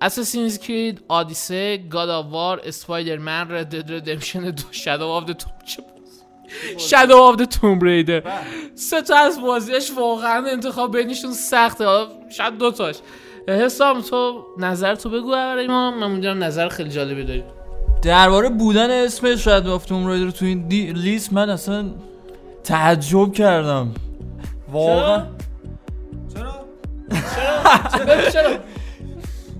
Assassin's 0.00 0.58
Creed 0.58 1.00
Odyssey 1.08 1.76
God 1.76 2.08
of 2.08 2.26
War 2.30 2.60
Spider-Man 2.64 3.50
Red 3.50 3.68
Dead 3.76 3.92
Redemption 3.92 4.50
دو 4.50 4.62
Shadow 4.70 5.06
of 5.06 5.24
the 5.24 5.32
Tomb 5.32 5.52
چه 5.64 5.82
بازی؟ 5.82 6.88
Shadow 6.88 7.16
of 7.16 7.36
the 7.36 7.44
Tomb 7.44 7.80
Raider 7.80 8.22
سه 8.74 9.02
تا 9.02 9.16
از 9.16 9.40
بازیش 9.40 9.90
واقعا 9.96 10.46
انتخاب 10.46 10.96
بینشون 10.96 11.32
سخته. 11.32 11.84
شاید 12.30 12.58
دو 12.58 12.70
تاش. 12.70 12.96
حسام 13.48 14.00
تو 14.00 14.44
نظر 14.58 14.94
تو 14.94 15.10
بگو 15.10 15.30
برای 15.30 15.66
ما 15.66 15.90
من 15.90 16.10
می‌دونم 16.10 16.44
نظر 16.44 16.68
خیلی 16.68 16.90
جالبی 16.90 17.24
داری. 17.24 17.44
درباره 18.02 18.48
بودن 18.48 18.90
اسم 18.90 19.36
شاید 19.36 19.66
آف 19.66 19.84
توم 19.86 20.06
رایدر 20.06 20.30
تو 20.30 20.44
این 20.44 20.68
دی... 20.68 20.92
لیست 20.92 21.32
من 21.32 21.50
اصلا 21.50 21.90
تعجب 22.64 23.32
کردم. 23.32 23.94
واقعا. 24.72 25.26
چرا؟ 27.98 28.30
چرا 28.30 28.58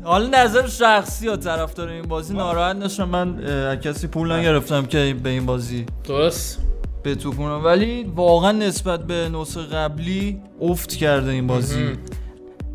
حالا 0.02 0.42
نظر 0.42 0.66
شخصی 0.66 1.28
ها 1.28 1.36
طرفدار 1.36 1.88
این 1.88 2.02
بازی 2.02 2.34
ناراحت 2.34 2.76
نشم. 2.76 3.08
من 3.08 3.80
کسی 3.80 4.06
پول 4.06 4.32
نگرفتم 4.32 4.86
که 4.86 5.16
به 5.22 5.30
این 5.30 5.46
بازی 5.46 5.86
درست. 6.04 6.58
به 7.02 7.14
تو 7.14 7.32
کنم. 7.32 7.64
ولی 7.64 8.12
واقعا 8.16 8.52
نسبت 8.52 9.06
به 9.06 9.28
نسخه 9.28 9.62
قبلی 9.62 10.40
افت 10.60 10.94
کرده 10.94 11.30
این 11.30 11.46
بازی. 11.46 11.92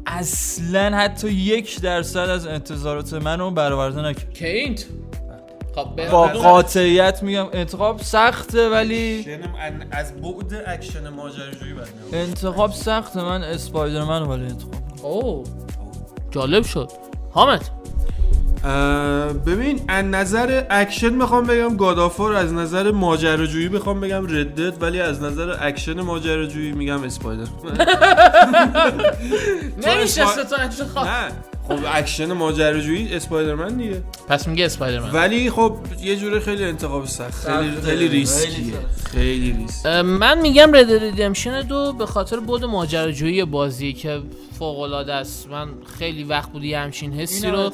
اصلا 0.05 0.97
حتی 0.97 1.29
یک 1.29 1.81
درصد 1.81 2.29
از 2.29 2.47
انتظارات 2.47 3.13
منو 3.13 3.51
برآورده 3.51 4.01
نکرد. 4.01 4.33
کینت 4.33 4.85
خب 5.75 6.11
با 6.11 6.27
قاطعیت 6.27 7.23
میگم 7.23 7.47
انتخاب 7.53 7.99
سخته 7.99 8.69
ولی 8.69 9.25
از 9.91 10.13
بعد 10.13 10.63
اکشن 10.67 11.09
ماجراجویی. 11.09 11.73
انتخاب 12.13 12.71
سخته. 12.71 13.23
من 13.23 13.43
Spider-Man 13.43 14.21
ولی 14.21 14.45
انتخاب 14.45 14.73
اوه. 15.03 15.43
جالب 16.31 16.63
شد. 16.63 16.91
حامد. 17.31 17.69
ببین 19.45 19.81
از 19.87 20.05
نظر 20.05 20.63
اکشن 20.69 21.09
می‌خوام 21.09 21.43
بگم 21.43 21.77
God 21.77 21.98
of 21.98 22.12
War 22.12 22.33
از 22.33 22.53
نظر 22.53 22.91
ماجراجویی 22.91 23.69
بخوام 23.69 23.99
بگم 24.01 24.25
Red 24.27 24.50
Dead 24.50 24.81
ولی 24.81 25.01
از 25.01 25.21
نظر 25.21 25.55
اکشن 25.59 26.01
ماجراجویی 26.01 26.71
میگم 26.71 27.03
Spider 27.03 27.45
نمیشه 29.87 30.25
خواه 30.93 31.05
نه. 31.05 31.31
خب 31.77 31.83
اکشن 31.93 32.33
ماجراجویی 32.33 33.15
Spider-Man 33.15 33.77
دیگه 33.77 34.03
پس 34.27 34.47
میگه 34.47 34.65
Spider-Man 34.65 35.11
ولی 35.11 35.49
خب 35.49 35.77
یه 36.01 36.15
جوره 36.15 36.39
خیلی 36.39 36.63
انتخاب 36.63 37.05
سخت 37.05 37.47
خیلی 37.47 37.69
سخته. 37.69 37.81
خیلی 37.81 37.81
خیلی 37.81 38.07
ریسکیه. 38.07 38.73
خیلی 39.11 39.51
ریسک 39.51 39.85
من 40.05 40.41
میگم 40.41 40.75
Red 40.75 40.82
Dead 40.82 40.91
Redemption 40.91 41.61
دو 41.61 41.93
به 41.93 42.05
خاطر 42.05 42.39
بعد 42.39 42.65
ماجراجویی 42.65 43.45
بازی 43.45 43.93
که 43.93 44.21
فوق 44.59 44.79
العاده 44.79 45.13
است 45.13 45.49
من 45.49 45.67
خیلی 45.99 46.23
وقت 46.23 46.51
بود 46.51 46.63
یه 46.63 46.79
همچین 46.79 47.13
حسی 47.13 47.47
رو. 47.47 47.71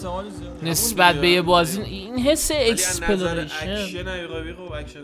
نسبت. 0.63 1.15
به 1.15 1.29
یه 1.29 1.41
بازی 1.41 1.81
این 1.81 2.19
حس 2.19 2.51
exploration 2.53 3.71
اکشن 3.71 4.03
خب 4.53 4.71
اکشن 4.73 4.99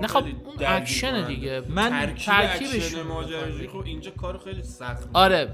نه 0.00 0.06
خب 0.06 0.16
اون 0.16 0.66
اکشن. 0.66 1.26
دیگه 1.26 1.62
من 1.68 1.90
ترکیب 1.90 2.16
ترکیبش 2.26 2.74
اکشن 2.74 3.02
ماجراجویی 3.02 3.68
خب 3.68 3.82
اینجا 3.84 4.10
کار 4.10 4.40
خیلی 4.44 4.62
سخت 4.62 5.08
آره 5.12 5.48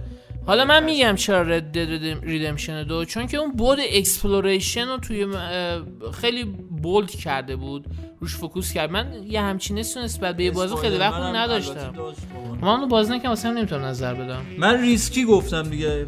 حالا 0.46 0.64
من 0.64 0.84
میگم 0.84 1.14
چرا 1.16 1.42
Red 1.42 1.58
Dead 1.58 1.78
Redemption 2.22 2.82
دو؟ 2.82 3.04
چون 3.04 3.26
که 3.26 3.36
اون 3.36 3.52
بعد 3.52 3.78
exploration 3.92 4.86
رو 4.86 4.98
توی 4.98 5.26
خیلی 6.20 6.44
bold 6.82 7.10
کرده 7.10 7.56
بود 7.56 7.86
روش 8.20 8.36
focus 8.36 8.72
کرد. 8.72 8.90
من 8.90 9.12
یه 9.28 9.40
همچین 9.40 9.78
حسی 9.78 10.00
نسبت 10.00 10.36
به 10.36 10.44
یه 10.44 10.50
بازی 10.50 10.76
خیلی 10.76 10.96
وقت 10.96 11.20
نداشتم. 11.20 11.94
من 12.62 12.68
اونو 12.68 12.86
بازی 12.86 13.12
نکردم 13.12 13.28
واسه 13.28 13.50
نمی‌تونم 13.50 13.84
نظر 13.84 14.14
بدم. 14.14 14.42
من 14.58 14.80
ریسکی 14.80 15.24
گفتم 15.24 15.62
دیگه. 15.62 16.06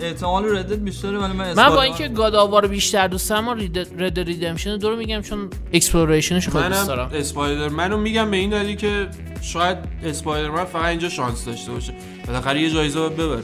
احتمال 0.00 0.56
Red 0.56 0.65
Dead 0.65 0.78
بیشتره 0.78 1.18
ولی 1.18 1.32
من 1.32 1.52
من 1.52 1.68
با 1.68 1.82
اینکه 1.82 2.08
God 2.08 2.68
بیشتر 2.68 3.08
دوست 3.08 3.30
دارم 3.30 3.48
Red 3.98 4.07
Dead 4.07 4.18
Redemption 4.18 4.76
دو 4.76 4.90
رو 4.90 4.96
میگم 4.96 5.22
چون 5.22 5.50
exploration 5.72 6.36
ش 6.36 6.48
خیلی 6.48 6.68
دوست 6.68 6.86
دارم. 6.86 7.10
Spider-Man 7.14 7.68
و 7.68 7.96
میگم 7.96 8.30
به 8.30 8.36
این 8.36 8.50
دلیل 8.50 8.76
که 8.76 9.08
شاید 9.42 9.78
Spider-Man 10.04 10.64
فقط 10.64 10.84
اینجا 10.84 11.08
شانس 11.08 11.44
داشته 11.44 11.72
باشه 11.72 11.92
بالاخره 12.26 12.60
یه 12.60 12.70
جایزه 12.70 13.08
ببره. 13.08 13.42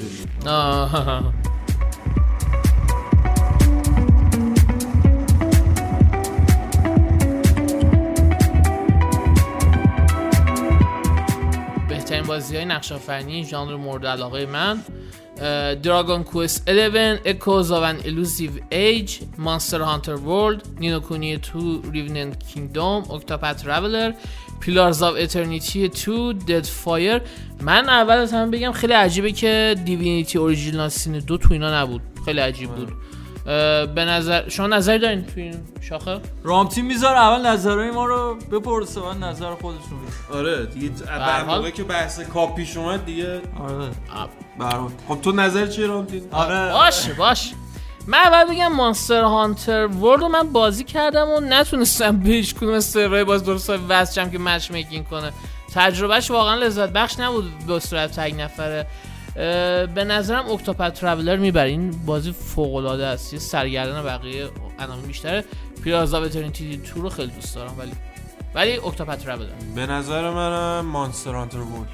بهترین 11.88 12.22
بازی 12.22 12.56
های 12.56 12.64
نقش 12.64 12.92
آفرینی 12.92 13.44
ژانر 13.44 13.76
مورد 13.76 14.06
علاقه 14.06 14.46
من 14.46 14.82
دراگون 15.82 16.24
کوست 16.24 16.68
11 16.68 17.20
Echoes 17.24 17.70
of 17.70 17.82
an 17.82 18.06
Elusive 18.06 18.60
Age 18.70 19.22
Monster 19.38 19.82
Hunter 19.84 20.16
World 20.16 20.80
Nino 20.80 21.00
Kuni 21.00 21.38
2 21.38 21.82
Revenant 21.92 22.38
Kingdom 22.54 23.04
Octopath 23.04 23.62
Traveler 23.64 24.14
Pillars 24.62 24.98
of 25.02 25.16
Eternity 25.30 25.88
2 25.88 26.32
Dead 26.46 26.66
Fire 26.84 27.20
من 27.60 27.88
اول 27.88 28.14
از 28.14 28.32
همه 28.32 28.50
بگم 28.50 28.72
خیلی 28.72 28.92
عجیبه 28.92 29.32
که 29.32 29.76
دیوینیتی 29.84 30.38
اوریجینال 30.38 30.88
سین 30.88 31.18
دو 31.18 31.36
تو 31.38 31.52
اینا 31.52 31.82
نبود. 31.82 32.02
خیلی 32.24 32.40
عجیب 32.40 32.70
بود. 32.70 32.92
به 33.94 34.04
نظر 34.04 34.48
شما 34.48 34.66
نظری 34.66 34.98
دارین 34.98 35.22
تو 35.26 35.32
این 35.36 35.54
شاخه؟ 35.80 36.20
رامتین 36.42 36.84
می‌ذاره 36.86 37.18
اول 37.18 37.46
نظرهای 37.46 37.90
ما 37.90 38.06
رو 38.06 38.34
بپرسه 38.52 39.00
بعد 39.00 39.16
نظر 39.24 39.50
خودشون 39.54 39.98
میگه 40.00 40.38
آره 40.38 40.66
دیگه 40.66 40.90
حال- 41.18 41.56
موقع 41.56 41.70
که 41.70 41.84
بحث 41.84 42.20
co-op 42.20 42.56
پیش 42.56 42.76
اومد 42.76 43.04
دیگه 43.04 43.40
آره. 43.60 43.88
برام 44.58 44.92
خب 45.08 45.20
تو 45.20 45.32
نظر 45.32 45.66
چیه 45.66 45.86
رامتین 45.86 46.22
آره. 46.32 46.72
باشه 46.72 47.12
باشه 47.14 47.54
من 48.06 48.18
اول 48.18 48.54
بگم 48.54 48.72
Monster 48.72 49.22
Hunter 49.22 49.86
World 49.86 50.20
رو 50.20 50.28
من 50.28 50.52
بازی 50.52 50.84
کردم 50.84 51.28
و 51.28 51.40
نتونستم 51.40 52.16
به 52.16 52.44
از 52.74 52.84
سرورهای 52.84 53.24
باز 53.24 53.44
درست 53.44 53.70
وصل 53.88 54.22
شم 54.22 54.30
که 54.30 54.38
matchmaking 54.38 55.08
کنه. 55.08 55.32
تجربهش 55.74 56.30
واقعا 56.30 56.54
لذت 56.54 56.88
بخش 56.88 57.20
نبود 57.20 57.58
به 57.66 57.80
صورت 57.80 58.20
تک 58.20 58.40
نفره. 58.40 58.86
به 59.94 60.04
نظرم 60.04 60.50
Octopath 60.50 60.94
Traveler 60.94 61.36
می‌بره. 61.36 61.68
این 61.68 61.90
بازی 62.06 62.32
فوق 62.32 62.74
العاده 62.74 63.06
است. 63.06 63.32
یه 63.32 63.38
سر 63.38 63.57
و 63.57 63.66
گردن 63.66 64.02
بقیه 64.02 64.48
عناوین 64.78 65.06
بیشتره. 65.06 65.44
Pillars 65.84 66.22
of 66.22 66.34
Eternity 66.34 66.78
two 66.78 67.02
رو 67.02 67.08
خیلی 67.08 67.32
دوست 67.32 67.54
دارم 67.54 67.74
ولی 67.78 67.92
ولی 68.54 68.72
Octopath 68.72 69.18
Traveler 69.18 69.46
به 69.74 69.86
نظر 69.86 70.30
منم 70.30 70.86
Monster 70.86 71.34
Hunter 71.34 71.58
بود 71.58 71.88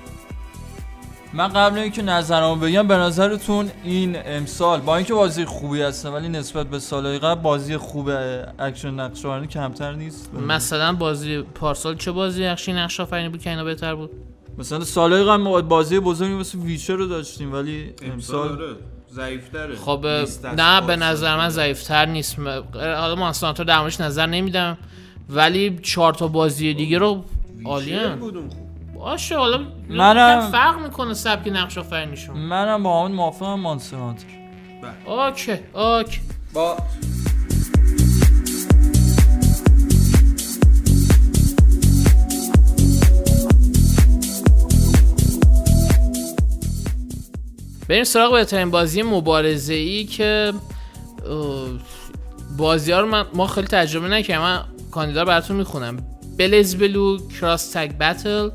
من 1.33 1.49
قبل 1.49 1.79
اینکه 1.79 2.03
نظرمو 2.03 2.57
بگم 2.57 2.88
به 2.88 2.97
نظرتون 2.97 3.71
این 3.85 4.17
امسال 4.25 4.81
با 4.81 4.97
اینکه 4.97 5.14
بازی 5.14 5.45
خوبی 5.45 5.83
هستن 5.83 6.09
ولی 6.09 6.29
نسبت 6.29 6.67
به 6.67 6.79
سالهای 6.79 7.19
قبل 7.19 7.41
بازی 7.41 7.77
خوب 7.77 8.11
اکشن 8.59 8.91
نقش 8.91 9.25
آفرینی 9.27 9.47
کمتر 9.47 9.93
نیست؟ 9.93 10.35
مثلا 10.35 10.93
بازی 10.93 11.43
پارسال 11.43 11.97
چه 11.97 12.12
بازی 12.12 12.45
نقشی 12.45 12.73
نقش 12.73 13.01
آفرینی 13.01 13.29
بود 13.29 13.43
که 13.43 13.51
اینا 13.51 13.64
بهتر 13.64 13.95
بود؟ 13.95 14.11
مثلا 14.59 14.85
سالهای 14.85 15.25
قبل 15.25 15.62
بازی 15.62 16.01
بزرگی 16.01 16.35
مثل 16.35 16.59
Witcher 16.59 16.95
رو 16.95 17.07
داشتیم 17.07 17.53
ولی 17.53 17.93
امسال 18.03 18.49
آره 18.49 18.77
ضعیفتره. 19.12 19.77
خب 19.77 20.07
نه 20.57 20.81
به. 20.81 20.97
نظر 20.97 21.37
من 21.37 21.49
ضعیفتر 21.49 22.07
نیست. 22.07 22.38
حالا 22.75 23.14
مانستر 23.14 23.53
در 23.53 23.79
موردش 23.79 24.01
نظر 24.01 24.27
نمیدم 24.27 24.79
ولی 25.31 25.79
چهار 25.83 26.14
تا 26.14 26.29
بازی 26.29 26.75
دیگه 26.75 26.99
رو 26.99 27.25
عالیه 27.64 28.17
باشه 28.99 29.37
حالا 29.39 29.67
منم- 29.89 30.51
فرق 30.51 30.79
می‌کنه 30.83 31.15
سبک 31.15 31.49
نقش 31.49 31.79
آفرینیشون 31.79 32.37
منم 32.37 32.83
با 32.83 32.99
همون 33.01 33.13
موافقم 33.13 33.55
مانستر 33.55 33.97
هانتر 33.97 34.25
اوکی 35.07 35.53
اوکی. 35.75 36.21
با 36.55 36.77
بریم 47.89 48.05
سراغ 48.05 48.33
بهترین 48.33 48.71
بازی 48.71 49.03
مبارزه 49.03 49.75
ای 49.75 50.05
که 50.05 50.53
بازی 52.57 52.93
ها 52.93 53.01
رو 53.01 53.07
من 53.09 53.25
ما 53.35 53.47
خیلی 53.47 53.67
تجربه 53.67 54.09
نکردم 54.09 54.43
من 54.43 54.65
کاندیدا 54.91 55.25
براتون 55.25 55.57
می‌خونم. 55.57 55.97
BlazBlue 56.38 57.19
Cross 57.41 57.71
Tag 57.71 57.93
Battle 57.99 58.51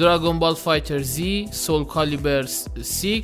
Dragon 0.00 0.38
Ball 0.38 0.54
FighterZ 0.54 1.48
SoulCalibur 1.50 2.46
6 2.46 3.22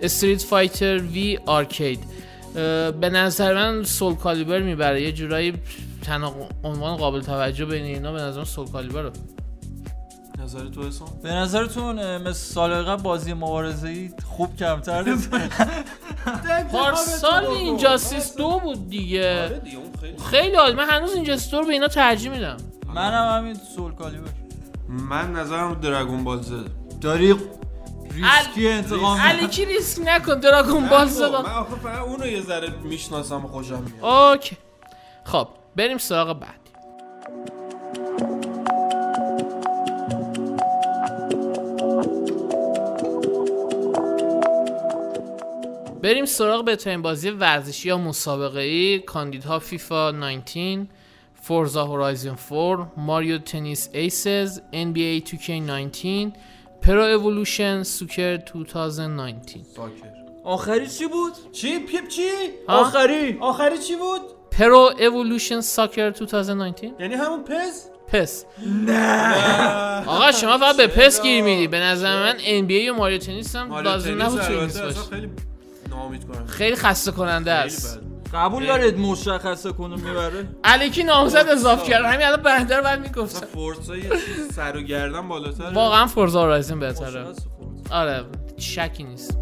Street 0.00 0.42
Fighter 0.42 0.98
V 0.98 1.38
Arcade 1.46 2.04
به 3.00 3.10
نظر 3.12 3.54
من 3.54 3.84
SoulCalibur 3.84 4.58
می‌بره 4.58 5.02
یه 5.02 5.12
جورایی 5.12 5.54
تنها 6.02 6.34
عنوان 6.64 6.96
قابل 6.96 7.20
توجه 7.20 7.64
بین 7.64 7.84
اینا 7.84 8.12
به 8.12 8.20
نظر 8.20 8.38
من 8.38 8.44
SoulCalibur 8.44 9.02
رو 9.02 9.10
نظر 10.42 10.68
تو 10.68 10.86
حسام 10.86 11.08
به 11.22 11.32
نظرتون 11.32 12.18
مثل 12.18 12.32
سال 12.32 12.82
قبل 12.82 13.02
بازی 13.02 13.32
مبارزه 13.32 13.88
ای 13.88 14.10
خوب 14.24 14.56
کمتر 14.56 15.02
نیست 15.02 15.30
پارسال 16.72 17.46
Injustice 17.46 18.36
دو 18.36 18.60
بود 18.64 18.88
دیگه 18.88 19.44
آره 19.44 19.58
دیگه 19.58 19.76
اون 19.76 19.90
خیلی 20.00 20.18
خیلی 20.30 20.56
عالی 20.56 20.74
من 20.74 20.88
هنوز 20.90 21.14
Injustice 21.14 21.50
دو 21.50 21.60
رو 21.60 21.66
به 21.66 21.72
اینا 21.72 21.88
ترجیح 21.88 22.30
میدم 22.30 22.56
منم 22.94 23.38
همین 23.38 23.54
SoulCalibur 23.76 24.28
من 24.88 25.32
نظرم 25.32 25.68
رو 25.68 25.74
Dragon 25.74 26.24
Ball 26.24 26.42
زد 26.42 26.70
داری 27.00 27.34
ریسکی 28.10 28.68
انتقام 28.68 29.20
الکی 29.20 29.64
ریسک 29.64 30.02
نکن 30.04 30.40
Dragon 30.40 30.88
Ball 30.88 31.00
من 31.00 31.06
زدن 31.06 31.34
آخه 31.34 31.74
فقط 31.82 31.98
اونو 31.98 32.26
یه 32.26 32.40
ذره 32.40 32.70
می‌شناسم 32.84 33.44
و 33.44 33.48
خوشم 33.48 33.82
میاد. 33.82 34.04
اوکی. 34.04 34.56
خب 35.24 35.48
بریم 35.76 35.98
سراغ 35.98 36.40
بعدی 36.40 36.66
بریم 46.02 46.24
سراغ 46.24 46.64
بهترین 46.64 47.02
بازی 47.02 47.30
ورزشی 47.30 47.88
یا 47.88 47.98
مسابقه 47.98 48.60
ای 48.60 48.98
کاندیدها 48.98 49.58
فیفا 49.58 50.10
19 50.10 50.86
Forza 51.46 51.84
Horizon 51.84 52.36
4 52.50 52.92
Mario 52.96 53.38
Tennis 53.38 53.88
Aces 53.92 54.60
NBA 54.72 55.28
2K19 55.28 56.06
Pro 56.82 57.02
Evolution 57.02 57.82
Soccer 57.82 58.36
2019 58.36 59.60
Soccer 59.76 59.92
آخری 60.44 60.86
چی 60.86 61.06
بود؟ 61.06 61.32
چی؟ 61.52 61.78
پیپ 61.78 62.08
چی؟ 62.08 62.22
آخری. 62.68 63.38
آخری 63.40 63.78
چی 63.78 63.96
بود؟ 63.96 64.20
Pro 64.50 64.90
Evolution 64.98 65.60
Soccer 65.60 66.10
2019 66.10 66.92
یعنی 67.00 67.14
همون 67.14 67.44
PES؟ 67.44 67.88
PES. 68.08 68.44
آقا 70.06 70.32
شما 70.32 70.58
فقط 70.58 70.76
به 70.76 70.86
PES 70.86 71.22
گیر 71.22 71.44
میدی. 71.44 71.68
به 71.68 71.80
نظر 71.80 72.22
من 72.22 72.38
NBA 72.38 72.90
و 72.90 72.94
Mario 72.94 73.18
Tennis 73.18 73.56
هم 73.56 73.74
لازم 73.74 74.22
نبود 74.22 74.40
تو 74.40 74.52
این 74.52 74.62
لیست 74.62 74.82
باشه. 74.82 75.00
خیلی 75.10 75.30
ناامید 75.90 76.24
کنم 76.24 76.46
خیلی 76.46 76.76
خسته 76.76 77.12
کننده 77.12 77.52
است. 77.52 78.05
قبول 78.34 78.66
دارید 78.66 78.98
مشخص 78.98 79.66
کنم 79.66 80.00
می‌بره؟ 80.00 80.48
الکی 80.64 81.04
نامزد 81.04 81.42
خب، 81.42 81.48
اضاف 81.52 81.82
خب. 81.82 81.88
کرد. 81.88 82.04
همین 82.04 82.26
الان 82.26 82.42
بهتر 82.42 82.80
بعد 82.80 83.00
می‌گفت 83.00 83.44
Forza 83.44 83.94
سر 84.52 84.76
و 84.76 84.80
گردن 84.80 85.28
بالاتر 85.28 85.72
واقعا 85.74 86.06
Forza 86.06 86.46
Horizon 86.46 86.80
بهتره. 86.80 87.26
آره 87.90 88.24
شکی 88.58 89.04
نیست. 89.04 89.38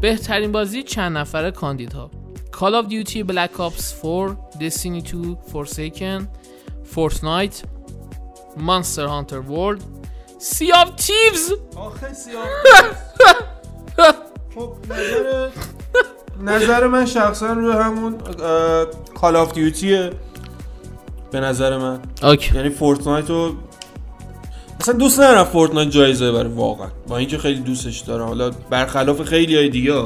بهترین 0.00 0.52
بازی 0.52 0.82
چند 0.82 1.16
نفره 1.16 1.50
کاندیدا؟ 1.50 2.10
Call 2.52 2.84
of 2.84 2.88
Duty 2.88 3.24
Black 3.32 3.58
Ops 3.58 4.02
4 4.02 4.38
Destiny 4.60 5.02
2 5.02 5.38
Forsaken 5.52 6.22
Fortnite 6.94 7.75
Monster 8.56 9.08
Hunter 9.08 9.42
World. 9.52 9.82
Sea 10.38 10.72
of 10.72 10.88
Thieves! 10.96 11.52
آخه 11.76 12.12
سیاه 12.12 12.44
خب 14.54 14.72
نظر 14.90 15.48
نظر 16.40 16.86
من 16.86 17.06
شخصا 17.06 17.52
روی 17.52 17.72
همون 17.72 18.14
Call 19.20 19.36
of 19.36 19.52
Duty 19.52 19.98
ه 19.98 20.10
به 21.30 21.40
نظر 21.40 21.78
من. 21.78 22.00
اوکی. 22.22 22.54
یعنی 22.56 22.68
Fortnite 22.68 23.30
رو 23.30 23.54
اصلا 24.80 24.94
دوست 24.94 25.20
ندارم 25.20 25.44
Fortnite 25.44 25.90
جایزه 25.90 26.32
بره 26.32 26.48
واقعا. 26.48 26.88
با 27.08 27.16
اینکه 27.16 27.38
خیلی 27.38 27.60
دوستش 27.60 27.98
دارم. 28.00 28.26
حالا 28.26 28.50
برخلاف 28.70 29.22
خیلی 29.22 29.56
های 29.56 29.68
دیگه 29.68 30.02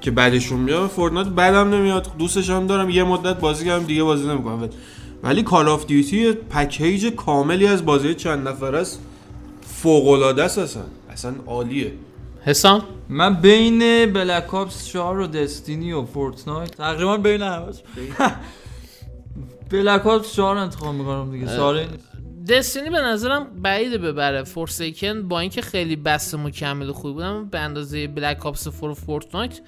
که 0.00 0.10
بعدشون 0.10 0.60
میاد 0.60 0.90
Fortnite 0.90 1.28
بعدم 1.28 1.74
نمیاد. 1.74 2.06
دوستش 2.18 2.50
هم 2.50 2.66
دارم. 2.66 2.90
یه 2.90 3.04
مدت 3.04 3.40
بازی 3.40 3.64
کردم 3.64 3.84
دیگه 3.84 4.02
بازی 4.02 4.28
نمی‌کنم. 4.28 4.68
ولی 5.22 5.42
Call 5.42 5.68
of 5.68 5.86
Duty 5.86 6.32
پکیج 6.32 7.06
کاملی 7.06 7.66
از 7.66 7.84
بازی 7.84 8.14
چند 8.14 8.48
نفر 8.48 8.74
است. 8.74 9.00
فوق 9.66 10.08
العاده 10.08 10.42
است 10.44 10.58
اصلا. 10.58 10.82
اصلا 11.10 11.34
عالیه. 11.46 11.92
حسام؟ 12.44 12.82
من 13.08 13.34
بین 13.34 14.12
Black 14.12 14.54
Ops 14.54 14.88
4 14.88 15.20
و 15.20 15.26
Destiny 15.26 15.92
و 15.92 16.04
Fortnite 16.04 16.70
تقریبا 16.70 17.16
بین 17.16 17.42
همش. 17.42 17.76
Black 19.70 20.06
Ops 20.06 20.34
4 20.34 20.56
انتخاب 20.56 20.94
می‌کنم 20.94 21.30
دیگه. 21.32 21.46
ساره 21.46 21.80
نیست. 21.80 22.08
Destiny 22.48 22.90
به 22.90 23.00
نظرم 23.00 23.46
بعیده 23.62 23.98
ببره. 23.98 24.44
Forsaken 24.44 25.28
با 25.28 25.40
اینکه 25.40 25.62
خیلی 25.62 25.96
بسته 25.96 26.34
مکمل 26.34 26.88
و 26.88 26.92
خوبی 26.92 27.14
بودم 27.14 27.48
به 27.48 27.58
اندازه 27.58 28.06
Black 28.06 28.46
Ops 28.46 28.68
4 28.68 28.90
و 28.90 28.94
Fortnite 28.94 29.60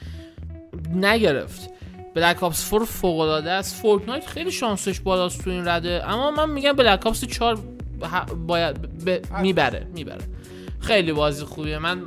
نگرفت. 0.95 1.71
Black 2.15 2.43
Ops 2.43 2.71
4 2.71 2.85
فوق 2.85 3.21
العاده 3.21 3.51
است. 3.51 3.83
Fortnite 3.83 4.27
خیلی 4.27 4.51
شانسش 4.51 5.01
بالاست 5.01 5.45
تو 5.45 5.51
این 5.51 5.69
رده 5.69 6.03
اما 6.09 6.31
من 6.31 6.51
میگم 6.51 6.73
Black 6.73 7.07
Ops 7.07 7.25
4 7.25 7.57
ه- 8.03 8.33
باید 8.33 9.05
ب- 9.05 9.37
می‌بره 9.41 9.87
می‌بره. 9.95 10.25
خیلی 10.81 11.13
بازی 11.13 11.45
خوبیه. 11.45 11.79
من 11.79 12.03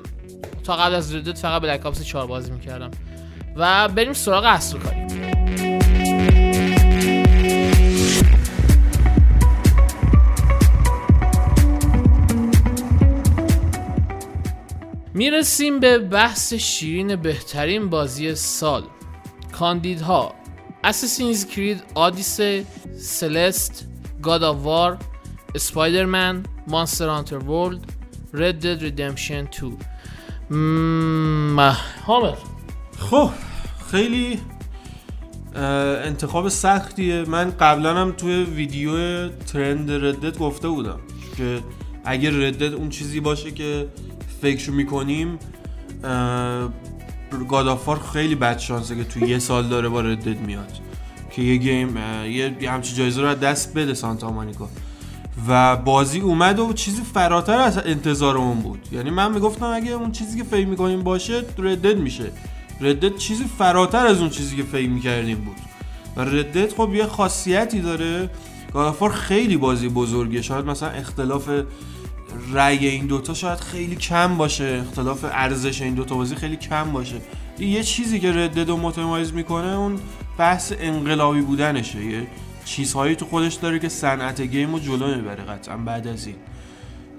تا 0.63 0.75
قبل 0.75 0.95
از 0.95 1.15
ردت 1.15 1.37
فقط 1.37 1.61
بلک 1.61 1.85
آپس 1.85 2.03
4 2.03 2.27
بازی 2.27 2.51
می‌کردم. 2.51 2.91
و 3.55 3.87
بریم 3.87 4.13
سراغ 4.13 4.43
اصل 4.43 4.77
کاری. 4.77 5.07
می‌رسیم 15.13 15.79
به 15.79 15.97
بحث 15.99 16.53
شیرین 16.53 17.15
بهترین 17.15 17.89
بازی 17.89 18.35
سال. 18.35 18.83
کاندیدها 19.59 20.33
Assassin's 20.83 21.41
Creed 21.53 21.79
Odyssey 21.95 22.65
Celeste 23.19 23.75
God 24.21 24.41
of 24.51 24.57
War 24.67 24.89
Spider-Man 25.67 26.35
Monster 26.73 27.09
Hunter 27.15 27.39
World 27.51 27.81
Red 28.33 28.55
Dead 28.63 28.79
Redemption 28.81 29.47
2 29.51 29.77
مم، 30.49 31.59
حامد 32.05 32.37
خب 32.99 33.29
خیلی 33.91 34.39
انتخاب 35.55 36.49
سختیه. 36.49 37.23
من 37.27 37.51
قبلا 37.59 37.95
هم 37.95 38.11
توی 38.11 38.43
ویدیو 38.43 39.27
ترند 39.29 39.91
ردت 39.91 40.37
گفته 40.37 40.67
بودم 40.67 40.99
که 41.37 41.59
اگر 42.05 42.31
ردت 42.31 42.73
اون 42.73 42.89
چیزی 42.89 43.19
باشه 43.19 43.51
که 43.51 43.87
فکر 44.41 44.71
می‌کنیم 44.71 45.39
گادافار 47.49 48.01
خیلی 48.13 48.35
بد 48.35 48.57
شانسه 48.57 48.95
که 48.95 49.03
توی 49.03 49.27
یه 49.27 49.39
سال 49.39 49.67
داره 49.67 49.89
با 49.89 50.01
ردت 50.01 50.37
میاد. 50.37 50.71
که 51.31 51.41
یه 51.41 51.55
گیم 51.55 51.97
یه 52.61 52.71
همچین 52.71 52.97
جایزه 52.97 53.21
رو 53.21 53.33
دست 53.33 53.73
بده 53.73 53.93
سانتا 53.93 54.31
مانیکا 54.31 54.69
و 55.47 55.75
بازی 55.75 56.19
اومد 56.19 56.59
و 56.59 56.73
چیزی 56.73 57.01
فراتر 57.13 57.57
از 57.57 57.77
انتظارمون 57.77 58.59
بود. 58.59 58.87
یعنی 58.91 59.09
من 59.09 59.33
می‌گفتم 59.33 59.65
اگه 59.65 59.91
اون 59.91 60.11
چیزی 60.11 60.37
که 60.37 60.43
فکر 60.43 60.67
می‌کنیم 60.67 61.03
باشه 61.03 61.43
ردت 61.57 61.95
میشه. 61.95 62.31
ردت 62.81 63.15
چیزی 63.15 63.43
فراتر 63.57 64.05
از 64.05 64.19
اون 64.19 64.29
چیزی 64.29 64.55
که 64.55 64.63
فکر 64.63 64.89
می‌کردیم 64.89 65.37
بود. 65.37 65.55
و 66.15 66.21
ردت 66.21 66.73
خب 66.73 66.93
یه 66.93 67.05
خاصیتی 67.05 67.81
داره. 67.81 68.29
گادافار 68.73 69.11
خیلی 69.11 69.57
بازی 69.57 69.89
بزرگه 69.89 70.41
شاید 70.41 70.65
مثلا 70.65 70.89
اختلاف 70.89 71.49
رأی 72.53 72.87
این 72.87 73.05
دوتا 73.05 73.33
شاید 73.33 73.59
خیلی 73.59 73.95
کم 73.95 74.37
باشه. 74.37 74.83
اختلاف 74.87 75.25
ارزش 75.31 75.81
این 75.81 75.93
دوتا 75.93 76.15
بازی 76.15 76.35
خیلی 76.35 76.55
کم 76.55 76.91
باشه. 76.91 77.15
یه 77.59 77.83
چیزی 77.83 78.19
که 78.19 78.31
ردد 78.31 78.69
رو 78.69 78.77
متمایز 78.77 79.33
می‌کنه 79.33 79.77
اون 79.77 79.99
بحث 80.37 80.73
انقلابی 80.79 81.41
بودنشه. 81.41 82.05
یه 82.05 82.27
چیزهایی 82.65 83.15
تو 83.15 83.25
خودش 83.25 83.53
داره 83.53 83.79
که 83.79 83.89
صنعت 83.89 84.41
گیم 84.41 84.73
رو 84.73 84.79
جلو 84.79 85.15
می‌بره 85.15 85.43
قطعا 85.43 85.77
بعد 85.77 86.07
از 86.07 86.27
این. 86.27 86.35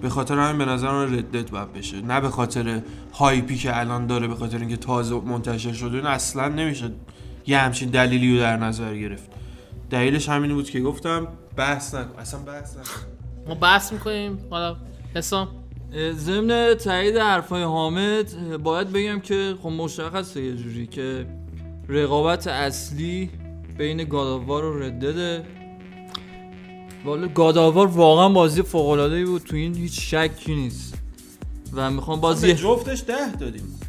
به 0.03 0.09
خاطر 0.09 0.39
همین 0.39 0.59
به 0.59 0.65
نظر 0.65 0.91
من 0.91 1.19
ردت 1.19 1.51
باید 1.51 1.73
بشه. 1.73 2.01
نه 2.01 2.21
به 2.21 2.29
خاطر 2.29 2.83
هایپی 3.13 3.57
که 3.57 3.79
الان 3.79 4.07
داره 4.07 4.29
به 4.29 4.35
خاطر 4.35 4.59
اینکه 4.59 4.77
تازه 4.77 5.21
منتشر 5.21 5.73
شده 5.73 5.97
این 5.97 6.07
اصلا 6.07 6.49
نمیشه. 6.49 6.91
یه 7.47 7.59
همچین 7.59 7.91
دلیلی 7.91 8.35
رو 8.35 8.41
در 8.41 8.57
نظر 8.57 8.95
گرفت. 8.95 9.31
دلیلش 9.91 10.29
همین 10.29 10.55
بود 10.55 10.71
که 10.71 10.81
گفتم 10.81 11.29
بحث 11.57 11.95
نکن. 11.95 12.19
اصلا 12.19 12.41
بحث 12.41 12.77
نکن. 12.77 12.91
ما 13.49 13.55
بحث 13.55 13.93
می‌کنیم. 13.93 14.39
حالا 14.51 14.77
حسام. 15.19 15.49
ضمن 16.13 16.75
تایید 16.75 17.17
حرفای 17.17 17.63
حامد 17.63 18.57
باید 18.63 18.93
بگم 18.93 19.21
که 19.21 19.55
خب 19.63 19.69
مشخصه 19.69 20.43
یه 20.43 20.55
جوری 20.55 20.87
که 20.87 21.27
رقابت 21.89 22.47
اصلی 22.47 23.31
بین 23.79 24.05
گاداوار 24.05 24.65
و 24.65 24.83
ردده 24.83 25.45
والا 27.05 27.29
گاداوار 27.29 27.87
واقعا 27.87 28.29
بازی 28.29 28.63
فوق 28.63 28.89
العاده 28.89 29.25
بود 29.25 29.43
تو 29.43 29.57
این 29.57 29.75
هیچ 29.75 30.15
شکی 30.15 30.55
نیست. 30.55 30.95
و 31.73 31.91
می‌خوام 31.91 32.19
به 32.19 32.23
بازی 32.23 32.55
جفتش 32.55 33.03
ده 33.07 33.33
دادیم. 33.33 33.81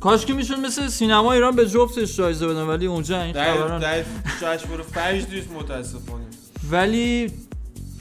کاش 0.00 0.26
که 0.26 0.32
می‌شد 0.32 0.58
مثل 0.58 0.88
سینما 0.88 1.32
ایران 1.32 1.56
به 1.56 1.68
جفتش 1.68 2.16
جایزه 2.16 2.46
بدن 2.46 2.62
ولی 2.62 2.86
اونجا 2.86 3.22
این 3.22 3.32
ده 3.32 3.54
خبران 3.54 3.80
ده 3.80 4.04
جشنواره 4.42 4.82
فجر 4.82 5.34
نیست 5.34 5.50
متاسفانه. 5.50 6.24
ولی 6.70 7.32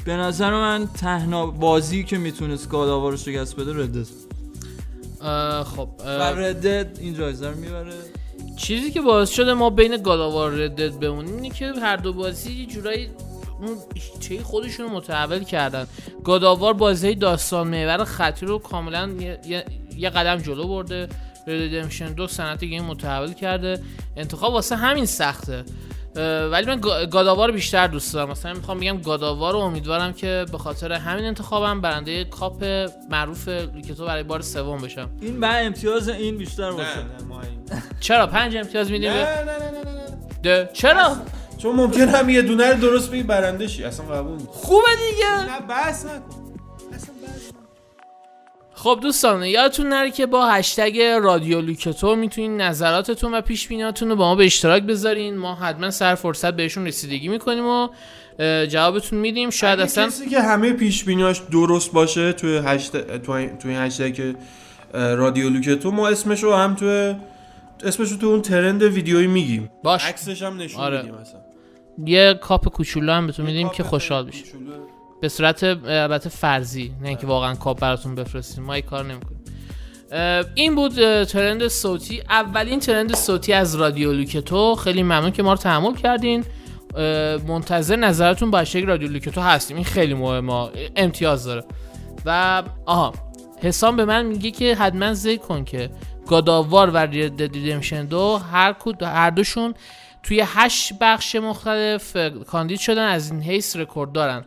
به 0.06 0.14
نظر 0.14 0.52
من 0.52 0.88
تنها 0.88 1.46
بازی 1.46 2.04
که 2.04 2.18
می‌تونست 2.18 2.70
گاداوار 2.70 3.12
رو 3.12 3.18
شکست 3.18 3.56
بده 3.56 3.84
ردت 3.84 4.08
اه، 5.22 5.64
خب 5.64 5.90
و 6.06 6.24
ردت 6.24 7.00
این 7.00 7.14
جایزه 7.14 7.50
رو 7.50 7.58
می‌بره. 7.58 7.94
چیزی 8.58 8.92
که 8.92 9.02
باعث 9.02 9.30
شده 9.30 9.54
ما 9.54 9.70
بین 9.70 9.98
گالاوار 9.98 10.52
ردد 10.52 11.00
بمونیم 11.00 11.36
اینه 11.36 11.50
که 11.50 11.74
هر 11.82 11.96
دو 11.96 12.14
بازی 12.14 12.52
یه 12.54 12.66
جورایی 12.66 13.10
اون 13.62 13.78
چه 14.20 14.44
خودشون 14.44 14.86
رو 14.86 14.92
متحول 14.96 15.44
کردن. 15.44 15.88
گاداوار 16.24 16.74
بازی 16.74 17.16
داستان 17.16 17.68
محور 17.68 18.04
خطی 18.04 18.46
رو 18.46 18.60
کاملا 18.60 19.10
یه, 19.20 19.66
یه- 19.98 20.10
قدم 20.10 20.38
جلو 20.38 20.68
برده. 20.68 21.10
ردیدمشن 21.48 22.14
دو 22.14 22.28
صنعت 22.28 22.64
گیم 22.64 22.84
متحول 22.84 23.34
کرده. 23.34 23.80
انتخاب 24.18 24.54
واسه 24.54 24.76
همین 24.76 25.06
سخته. 25.06 25.64
ولی 26.52 26.66
من 26.66 26.82
گا- 26.82 27.06
گاداوار 27.10 27.48
رو 27.48 27.54
بیشتر 27.54 27.88
دوست 27.88 28.14
دارم. 28.14 28.30
مثلا 28.30 28.54
می‌خوام 28.54 28.80
بگم 28.80 29.02
گاداوار 29.02 29.54
رو 29.54 29.60
امیدوارم 29.60 30.14
که 30.14 30.46
به 30.52 30.58
خاطر 30.58 30.92
همین 30.92 31.26
انتخابم 31.26 31.82
برنده 31.82 32.24
کاپ 32.26 32.64
معروف 33.10 33.48
لیکتو 33.48 34.06
برای 34.06 34.24
بار 34.24 34.42
سوم 34.42 34.78
بشم. 34.82 35.10
این 35.22 35.40
بعد 35.40 35.66
امتیاز 35.66 36.10
این 36.10 36.38
بیشتر 36.38 36.72
باشه. 36.72 37.06
چرا؟ 38.00 38.28
پنج 38.28 38.56
امتیاز 38.58 38.92
میدیم؟ 38.92 39.12
نه 39.12 39.44
نه 39.44 39.44
نه 40.44 40.62
نه. 40.62 40.70
چرا؟ 40.74 41.16
چون 41.58 41.76
ممکن 41.76 42.08
هم 42.10 42.30
یه 42.30 42.42
دونه 42.42 42.72
رو 42.74 42.80
درست 42.80 43.12
بگی 43.12 43.24
برنده 43.24 43.68
شی. 43.68 43.84
اصلا 43.84 44.06
قبول 44.06 44.32
نیست. 44.34 44.48
خوبه 44.52 44.88
دیگه. 45.12 45.54
نه 45.54 45.68
بحث 45.68 46.06
نکن. 46.06 46.41
خب 48.84 49.00
دوستان 49.02 49.44
یادتون 49.44 49.88
نره 49.88 50.12
که 50.12 50.26
با 50.26 50.48
هشتگ 50.48 51.02
رادیو 51.02 51.62
لوکتو 51.62 52.16
می‌تونین 52.16 52.62
نظراتتون 52.62 53.34
و 53.34 53.42
پیش 53.42 53.68
بینیاتون 53.68 54.10
رو 54.10 54.16
با 54.16 54.26
ما 54.26 54.36
به 54.36 54.46
اشتراک 54.46 54.84
بذارین. 54.84 55.38
ما 55.38 55.56
حتما 55.56 55.92
سر 55.92 56.16
فرصت 56.16 56.54
بهشون 56.54 56.88
رسیدگی 56.88 57.28
می‌کنیم 57.28 57.66
و 57.66 57.88
جوابتون 58.66 59.20
میدیم. 59.20 59.50
شاید 59.50 59.80
اصلا 59.80 60.08
کسی 60.08 60.30
که 60.30 60.42
همه 60.42 60.74
پیش 60.74 61.04
بینیاش 61.04 61.42
درست 61.52 61.92
باشه 61.92 62.34
توی 62.34 62.58
هشت 62.58 63.18
تو 63.18 63.32
این 63.32 63.78
هشتگ 63.78 64.36
رادیو 64.94 65.50
لوکتو 65.50 65.92
ما 65.92 66.08
اسمش 66.08 66.44
رو 66.44 66.54
هم 66.54 66.76
توی 66.76 67.16
اسمش 67.84 68.12
رو 68.12 68.18
تو 68.18 68.28
اون 68.28 68.42
ترند 68.42 68.84
ویدیویی 68.84 69.28
میگیم. 69.28 69.70
باش. 69.84 70.06
عکسش 70.06 70.44
هم 70.44 70.58
نشون 70.58 70.82
آره. 70.82 70.98
میدیم 70.98 71.16
مثلا 71.22 71.40
یه 72.06 72.34
کاپ 72.42 72.70
کوچولو 72.70 73.12
هم 73.12 73.28
بهتون 73.28 73.46
میدیم 73.46 73.70
که 73.70 73.84
خوشحال 73.84 74.26
بشید 74.26 74.46
کوچولو. 74.46 74.72
به 75.22 75.30
صورت 75.30 75.64
البته 75.64 76.30
فرضی 76.30 76.94
نه 77.02 77.08
اینکه 77.08 77.28
واقعا 77.28 77.56
کاپ 77.56 77.80
براتون 77.80 78.16
بفرستیم. 78.16 78.64
ما 78.64 78.74
این 78.74 78.84
کار 78.84 79.06
نمی‌کنیم. 79.06 79.42
این 80.56 80.76
بود 80.76 81.24
ترند 81.24 81.68
صوتی. 81.68 82.22
اولین 82.30 82.80
ترند 82.80 83.16
صوتی 83.16 83.54
از 83.54 83.76
رادیو 83.76 84.14
لوکتو 84.14 84.76
خیلی 84.76 85.04
ممنون 85.04 85.32
که 85.32 85.44
ما 85.44 85.52
رو 85.52 85.58
تحمل 85.58 85.96
کردین. 85.96 86.46
منتظر 87.48 87.96
نظرتون 87.96 88.52
با 88.52 88.60
هشتگ 88.60 88.84
رادیو 88.86 89.10
لوکتو 89.10 89.42
هستیم. 89.42 89.78
این 89.78 89.86
خیلی 89.86 90.14
مهمه. 90.14 90.70
امتیاز 90.96 91.44
داره. 91.44 91.64
و 92.26 92.64
آها 92.86 93.14
حسام 93.62 93.96
به 93.96 94.06
من 94.06 94.26
میگه 94.26 94.52
که 94.52 94.76
حتما 94.76 95.14
ذکر 95.14 95.42
کن 95.42 95.66
که 95.66 95.90
گاداوار 96.28 96.90
و 96.90 96.98
رید 96.98 97.52
دیدمشن 97.52 98.06
دو 98.06 98.38
هر, 98.38 98.76
هر 99.02 99.30
دوشون 99.30 99.74
توی 100.24 100.44
هشت 100.46 100.94
بخش 101.02 101.36
مختلف 101.36 102.18
کاندید 102.48 102.80
شدن 102.80 103.08
از 103.08 103.32
این 103.32 103.42
حیث 103.42 103.76
رکورد 103.76 104.12
دارن. 104.12 104.46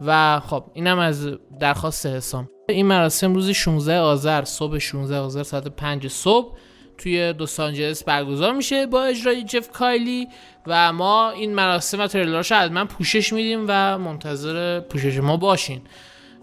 و 0.00 0.40
خب 0.40 0.64
اینم 0.74 0.98
از 0.98 1.28
درخواست 1.60 2.06
حسام. 2.06 2.48
این 2.68 2.86
مراسم 2.86 3.34
روز 3.34 3.50
16 3.50 3.98
آذر 3.98 4.44
صبح 4.44 4.78
16 4.78 5.16
آذر 5.16 5.42
ساعت 5.42 5.68
5 5.68 6.08
صبح 6.08 6.56
توی 6.98 7.32
دوس 7.32 7.60
آنجلس 7.60 8.04
برگزار 8.04 8.52
میشه 8.52 8.86
با 8.86 9.04
اجرای 9.04 9.44
جف 9.44 9.70
کایلی 9.70 10.28
و 10.66 10.92
ما 10.92 11.30
این 11.30 11.54
مراسم 11.54 12.00
و 12.00 12.06
تریلرش 12.06 12.52
از 12.52 12.70
من 12.70 12.84
پوشش 12.84 13.32
میدیم 13.32 13.64
و 13.68 13.98
منتظر 13.98 14.80
پوشش 14.80 15.18
ما 15.18 15.36
باشین. 15.36 15.80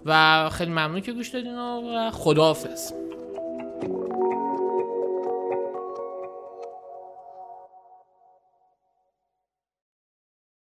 و 0.06 0.50
خیلی 0.50 0.72
ممنون 0.72 1.02
که 1.02 1.12
گوش 1.12 1.30
دادین 1.30 1.58
و 1.58 2.12
خداحافظ. 2.12 2.92